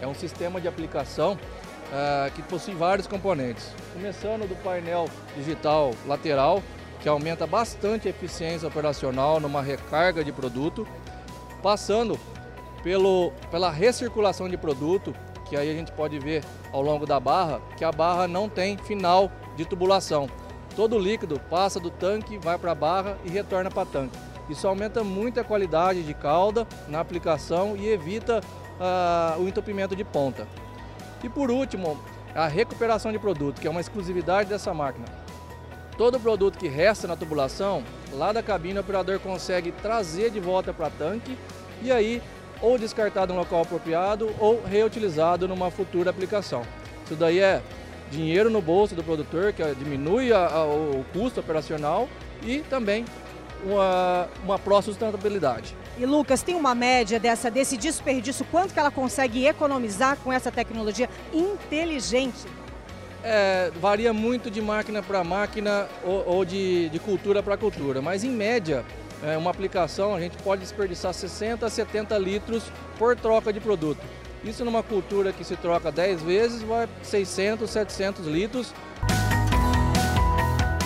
É 0.00 0.06
um 0.06 0.14
sistema 0.14 0.60
de 0.60 0.68
aplicação 0.68 1.32
uh, 1.34 2.30
que 2.34 2.42
possui 2.42 2.74
vários 2.74 3.06
componentes. 3.06 3.68
Começando 3.92 4.48
do 4.48 4.56
painel 4.56 5.08
digital 5.36 5.94
lateral, 6.06 6.62
que 7.00 7.08
aumenta 7.08 7.46
bastante 7.46 8.06
a 8.06 8.10
eficiência 8.10 8.68
operacional 8.68 9.40
numa 9.40 9.62
recarga 9.62 10.22
de 10.22 10.32
produto 10.32 10.86
passando 11.60 12.18
pelo, 12.82 13.32
pela 13.50 13.70
recirculação 13.70 14.48
de 14.48 14.56
produto, 14.56 15.14
que 15.48 15.56
aí 15.56 15.70
a 15.70 15.74
gente 15.74 15.92
pode 15.92 16.18
ver 16.18 16.44
ao 16.72 16.80
longo 16.80 17.06
da 17.06 17.18
barra, 17.18 17.60
que 17.76 17.84
a 17.84 17.92
barra 17.92 18.26
não 18.26 18.48
tem 18.48 18.76
final 18.78 19.30
de 19.56 19.64
tubulação. 19.64 20.28
Todo 20.76 20.96
o 20.96 20.98
líquido 20.98 21.40
passa 21.50 21.80
do 21.80 21.90
tanque, 21.90 22.38
vai 22.38 22.56
para 22.56 22.72
a 22.72 22.74
barra 22.74 23.18
e 23.24 23.30
retorna 23.30 23.70
para 23.70 23.82
o 23.82 23.86
tanque. 23.86 24.18
Isso 24.48 24.66
aumenta 24.66 25.04
muito 25.04 25.38
a 25.38 25.44
qualidade 25.44 26.02
de 26.02 26.14
calda 26.14 26.66
na 26.88 27.00
aplicação 27.00 27.76
e 27.76 27.88
evita 27.88 28.40
uh, 28.40 29.40
o 29.40 29.48
entupimento 29.48 29.94
de 29.94 30.04
ponta. 30.04 30.46
E 31.22 31.28
por 31.28 31.50
último, 31.50 32.00
a 32.34 32.46
recuperação 32.46 33.12
de 33.12 33.18
produto, 33.18 33.60
que 33.60 33.66
é 33.66 33.70
uma 33.70 33.80
exclusividade 33.80 34.48
dessa 34.48 34.72
máquina. 34.72 35.06
Todo 36.00 36.18
produto 36.18 36.56
que 36.56 36.66
resta 36.66 37.06
na 37.06 37.14
tubulação, 37.14 37.84
lá 38.14 38.32
da 38.32 38.42
cabine 38.42 38.78
o 38.78 38.80
operador 38.80 39.20
consegue 39.20 39.70
trazer 39.70 40.30
de 40.30 40.40
volta 40.40 40.72
para 40.72 40.88
tanque 40.88 41.36
e 41.82 41.92
aí 41.92 42.22
ou 42.62 42.78
descartado 42.78 43.34
em 43.34 43.36
um 43.36 43.38
local 43.38 43.60
apropriado 43.60 44.34
ou 44.38 44.64
reutilizado 44.64 45.46
numa 45.46 45.70
futura 45.70 46.08
aplicação. 46.08 46.62
Isso 47.04 47.14
daí 47.16 47.40
é 47.40 47.60
dinheiro 48.10 48.48
no 48.48 48.62
bolso 48.62 48.94
do 48.94 49.04
produtor, 49.04 49.52
que 49.52 49.62
diminui 49.74 50.32
a, 50.32 50.46
a, 50.46 50.64
o 50.64 51.04
custo 51.12 51.40
operacional 51.40 52.08
e 52.42 52.60
também 52.60 53.04
uma, 53.62 54.26
uma 54.42 54.58
pró-sustentabilidade. 54.58 55.76
E 55.98 56.06
Lucas, 56.06 56.42
tem 56.42 56.54
uma 56.54 56.74
média 56.74 57.20
dessa, 57.20 57.50
desse 57.50 57.76
desperdício, 57.76 58.46
quanto 58.50 58.72
que 58.72 58.80
ela 58.80 58.90
consegue 58.90 59.46
economizar 59.46 60.16
com 60.24 60.32
essa 60.32 60.50
tecnologia 60.50 61.10
inteligente? 61.30 62.46
É, 63.22 63.70
varia 63.80 64.12
muito 64.12 64.50
de 64.50 64.62
máquina 64.62 65.02
para 65.02 65.22
máquina 65.22 65.86
ou, 66.02 66.26
ou 66.26 66.44
de, 66.44 66.88
de, 66.88 66.98
cultura 66.98 67.42
para 67.42 67.56
cultura, 67.56 68.00
mas 68.00 68.24
em 68.24 68.30
média, 68.30 68.82
é, 69.22 69.36
uma 69.36 69.50
aplicação 69.50 70.14
a 70.14 70.20
gente 70.20 70.38
pode 70.38 70.62
desperdiçar 70.62 71.12
60 71.12 71.66
a 71.66 71.70
70 71.70 72.16
litros 72.16 72.72
por 72.98 73.14
troca 73.14 73.52
de 73.52 73.60
produto. 73.60 74.00
Isso 74.42 74.64
numa 74.64 74.82
cultura 74.82 75.34
que 75.34 75.44
se 75.44 75.54
troca 75.54 75.92
10 75.92 76.22
vezes, 76.22 76.62
vai 76.62 76.88
600, 77.02 77.68
700 77.68 78.26
litros. 78.26 78.74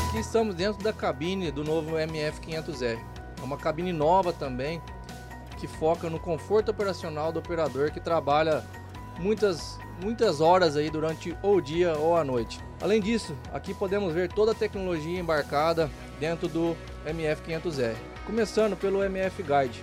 Aqui 0.09 0.19
estamos 0.19 0.57
dentro 0.57 0.83
da 0.83 0.93
cabine 0.93 1.53
do 1.53 1.63
novo 1.63 1.93
MF500R. 1.93 2.99
É 3.41 3.45
uma 3.45 3.57
cabine 3.57 3.93
nova 3.93 4.33
também, 4.33 4.83
que 5.57 5.69
foca 5.69 6.11
no 6.11 6.19
conforto 6.19 6.73
operacional 6.73 7.31
do 7.31 7.39
operador 7.39 7.93
que 7.93 8.01
trabalha 8.01 8.65
muitas 9.21 9.79
muitas 10.03 10.41
horas 10.41 10.77
aí 10.77 10.91
durante 10.91 11.37
o 11.43 11.61
dia 11.61 11.97
ou 11.97 12.17
a 12.17 12.25
noite. 12.25 12.61
Além 12.81 13.01
disso, 13.01 13.37
aqui 13.53 13.73
podemos 13.73 14.13
ver 14.13 14.33
toda 14.33 14.53
a 14.53 14.55
tecnologia 14.55 15.19
embarcada 15.19 15.91
dentro 16.19 16.49
do 16.49 16.77
MF500R. 17.07 17.95
Começando 18.27 18.77
pelo 18.77 19.03
MF 19.03 19.43
Guide. 19.43 19.83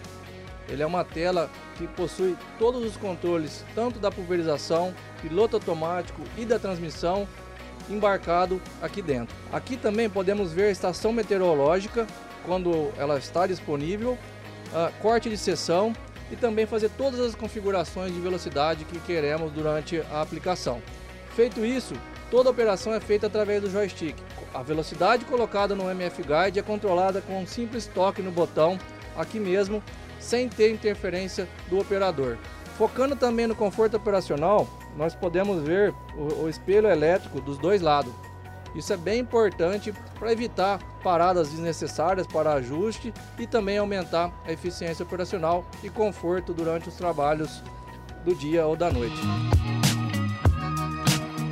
Ele 0.70 0.84
é 0.84 0.86
uma 0.86 1.04
tela 1.04 1.50
que 1.78 1.86
possui 1.88 2.38
todos 2.58 2.84
os 2.84 2.96
controles, 2.96 3.66
tanto 3.76 4.00
da 4.00 4.12
pulverização, 4.12 4.94
piloto 5.22 5.58
automático 5.58 6.22
e 6.38 6.46
da 6.46 6.58
transmissão, 6.58 7.28
embarcado 7.90 8.62
aqui 8.82 9.02
dentro. 9.02 9.36
Aqui 9.52 9.76
também 9.76 10.10
podemos 10.10 10.54
ver 10.54 10.66
a 10.66 10.72
estação 10.72 11.12
meteorológica 11.12 12.08
quando 12.46 12.92
ela 12.98 13.18
está 13.18 13.46
disponível, 13.46 14.18
corte 15.02 15.30
de 15.30 15.38
seção 15.38 15.94
e 16.32 16.36
também 16.36 16.66
fazer 16.66 16.90
todas 16.98 17.20
as 17.20 17.36
configurações 17.36 18.14
de 18.14 18.20
velocidade 18.20 18.86
que 18.86 19.00
queremos 19.00 19.52
durante 19.52 20.02
a 20.12 20.22
aplicação. 20.22 20.82
Feito 21.36 21.66
isso, 21.66 21.94
toda 22.30 22.50
a 22.50 22.52
operação 22.52 22.94
é 22.94 23.00
feita 23.00 23.28
através 23.28 23.62
do 23.62 23.70
joystick. 23.70 24.16
A 24.54 24.64
velocidade 24.64 25.26
colocada 25.26 25.76
no 25.76 25.90
MF 25.90 26.24
Guide 26.24 26.60
é 26.60 26.64
controlada 26.64 27.22
com 27.22 27.42
um 27.42 27.48
simples 27.48 27.86
toque 27.88 28.22
no 28.22 28.32
botão 28.32 28.80
aqui 29.16 29.40
mesmo, 29.40 29.84
sem 30.20 30.48
ter 30.48 30.72
interferência 30.72 31.48
do 31.70 31.80
operador. 31.80 32.38
Focando 32.78 33.16
também 33.16 33.48
no 33.48 33.56
conforto 33.56 33.98
operacional, 33.98 34.68
nós 34.96 35.14
podemos 35.14 35.64
ver 35.64 35.94
o, 36.16 36.44
o 36.44 36.50
espelho 36.50 36.90
elétrico 36.90 37.42
dos 37.42 37.58
dois 37.58 37.82
lados. 37.82 38.14
Isso 38.74 38.94
é 38.94 38.98
bem 38.98 39.20
importante 39.20 39.94
para 40.18 40.32
evitar 40.32 40.80
paradas 41.04 41.50
desnecessárias 41.50 42.26
para 42.26 42.54
ajuste 42.54 43.14
e 43.38 43.46
também 43.46 43.78
aumentar 43.78 44.32
a 44.46 44.52
eficiência 44.52 45.04
operacional 45.04 45.66
e 45.84 45.90
conforto 45.90 46.54
durante 46.54 46.88
os 46.88 46.96
trabalhos 46.96 47.62
do 48.24 48.34
dia 48.36 48.66
ou 48.66 48.76
da 48.76 48.92
noite. 48.92 49.20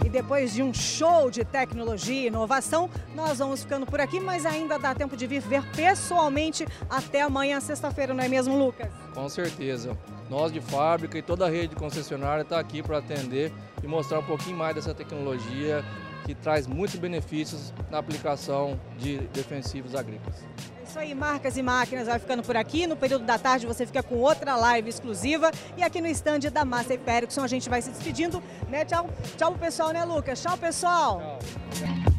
E 0.05 0.10
depois 0.10 0.53
de 0.53 0.63
um 0.63 0.73
show 0.73 1.29
de 1.29 1.43
tecnologia 1.43 2.23
e 2.23 2.27
inovação, 2.27 2.89
nós 3.13 3.38
vamos 3.38 3.62
ficando 3.62 3.86
por 3.86 3.99
aqui, 3.99 4.19
mas 4.19 4.45
ainda 4.45 4.79
dá 4.79 4.95
tempo 4.95 5.15
de 5.15 5.27
vir 5.27 5.41
ver 5.41 5.63
pessoalmente 5.75 6.65
até 6.89 7.21
amanhã, 7.21 7.60
sexta-feira, 7.60 8.13
não 8.13 8.23
é 8.23 8.27
mesmo, 8.27 8.58
Lucas? 8.58 8.89
Com 9.13 9.29
certeza. 9.29 9.95
Nós 10.29 10.51
de 10.51 10.62
fábrica 10.62 11.17
e 11.17 11.21
toda 11.21 11.45
a 11.45 11.49
rede 11.49 11.75
concessionária 11.75 12.41
está 12.41 12.60
aqui 12.60 12.82
para 12.82 12.99
atender 12.99 13.51
e 13.84 13.88
mostrar 13.88 14.19
um 14.19 14.23
pouquinho 14.23 14.58
mais 14.58 14.73
dessa 14.73 14.93
tecnologia 14.93 15.84
que 16.25 16.36
traz 16.36 16.67
muitos 16.67 16.97
benefícios 16.97 17.73
na 17.89 17.97
aplicação 17.97 18.79
de 18.97 19.19
defensivos 19.34 19.95
agrícolas. 19.95 20.45
Isso 20.89 20.97
aí, 20.97 21.13
marcas 21.13 21.55
e 21.55 21.62
máquinas 21.62 22.08
vai 22.08 22.17
ficando 22.17 22.41
por 22.41 22.58
aqui. 22.58 22.88
No 22.88 22.95
período 22.95 23.23
da 23.23 23.38
tarde 23.38 23.67
você 23.67 23.86
fica 23.86 24.01
com 24.01 24.15
outra 24.15 24.55
live 24.55 24.89
exclusiva. 24.89 25.51
E 25.77 25.84
aqui 25.84 26.01
no 26.01 26.08
stand 26.08 26.39
da 26.51 26.65
Massa 26.65 26.95
e 26.95 26.97
a 27.43 27.47
gente 27.47 27.69
vai 27.69 27.82
se 27.82 27.91
despedindo. 27.91 28.41
Né? 28.67 28.84
Tchau, 28.86 29.08
tchau 29.38 29.51
pessoal, 29.53 29.91
né, 29.91 30.03
Lucas? 30.03 30.41
Tchau, 30.41 30.58
pessoal. 30.58 31.39
Tchau. 31.71 32.18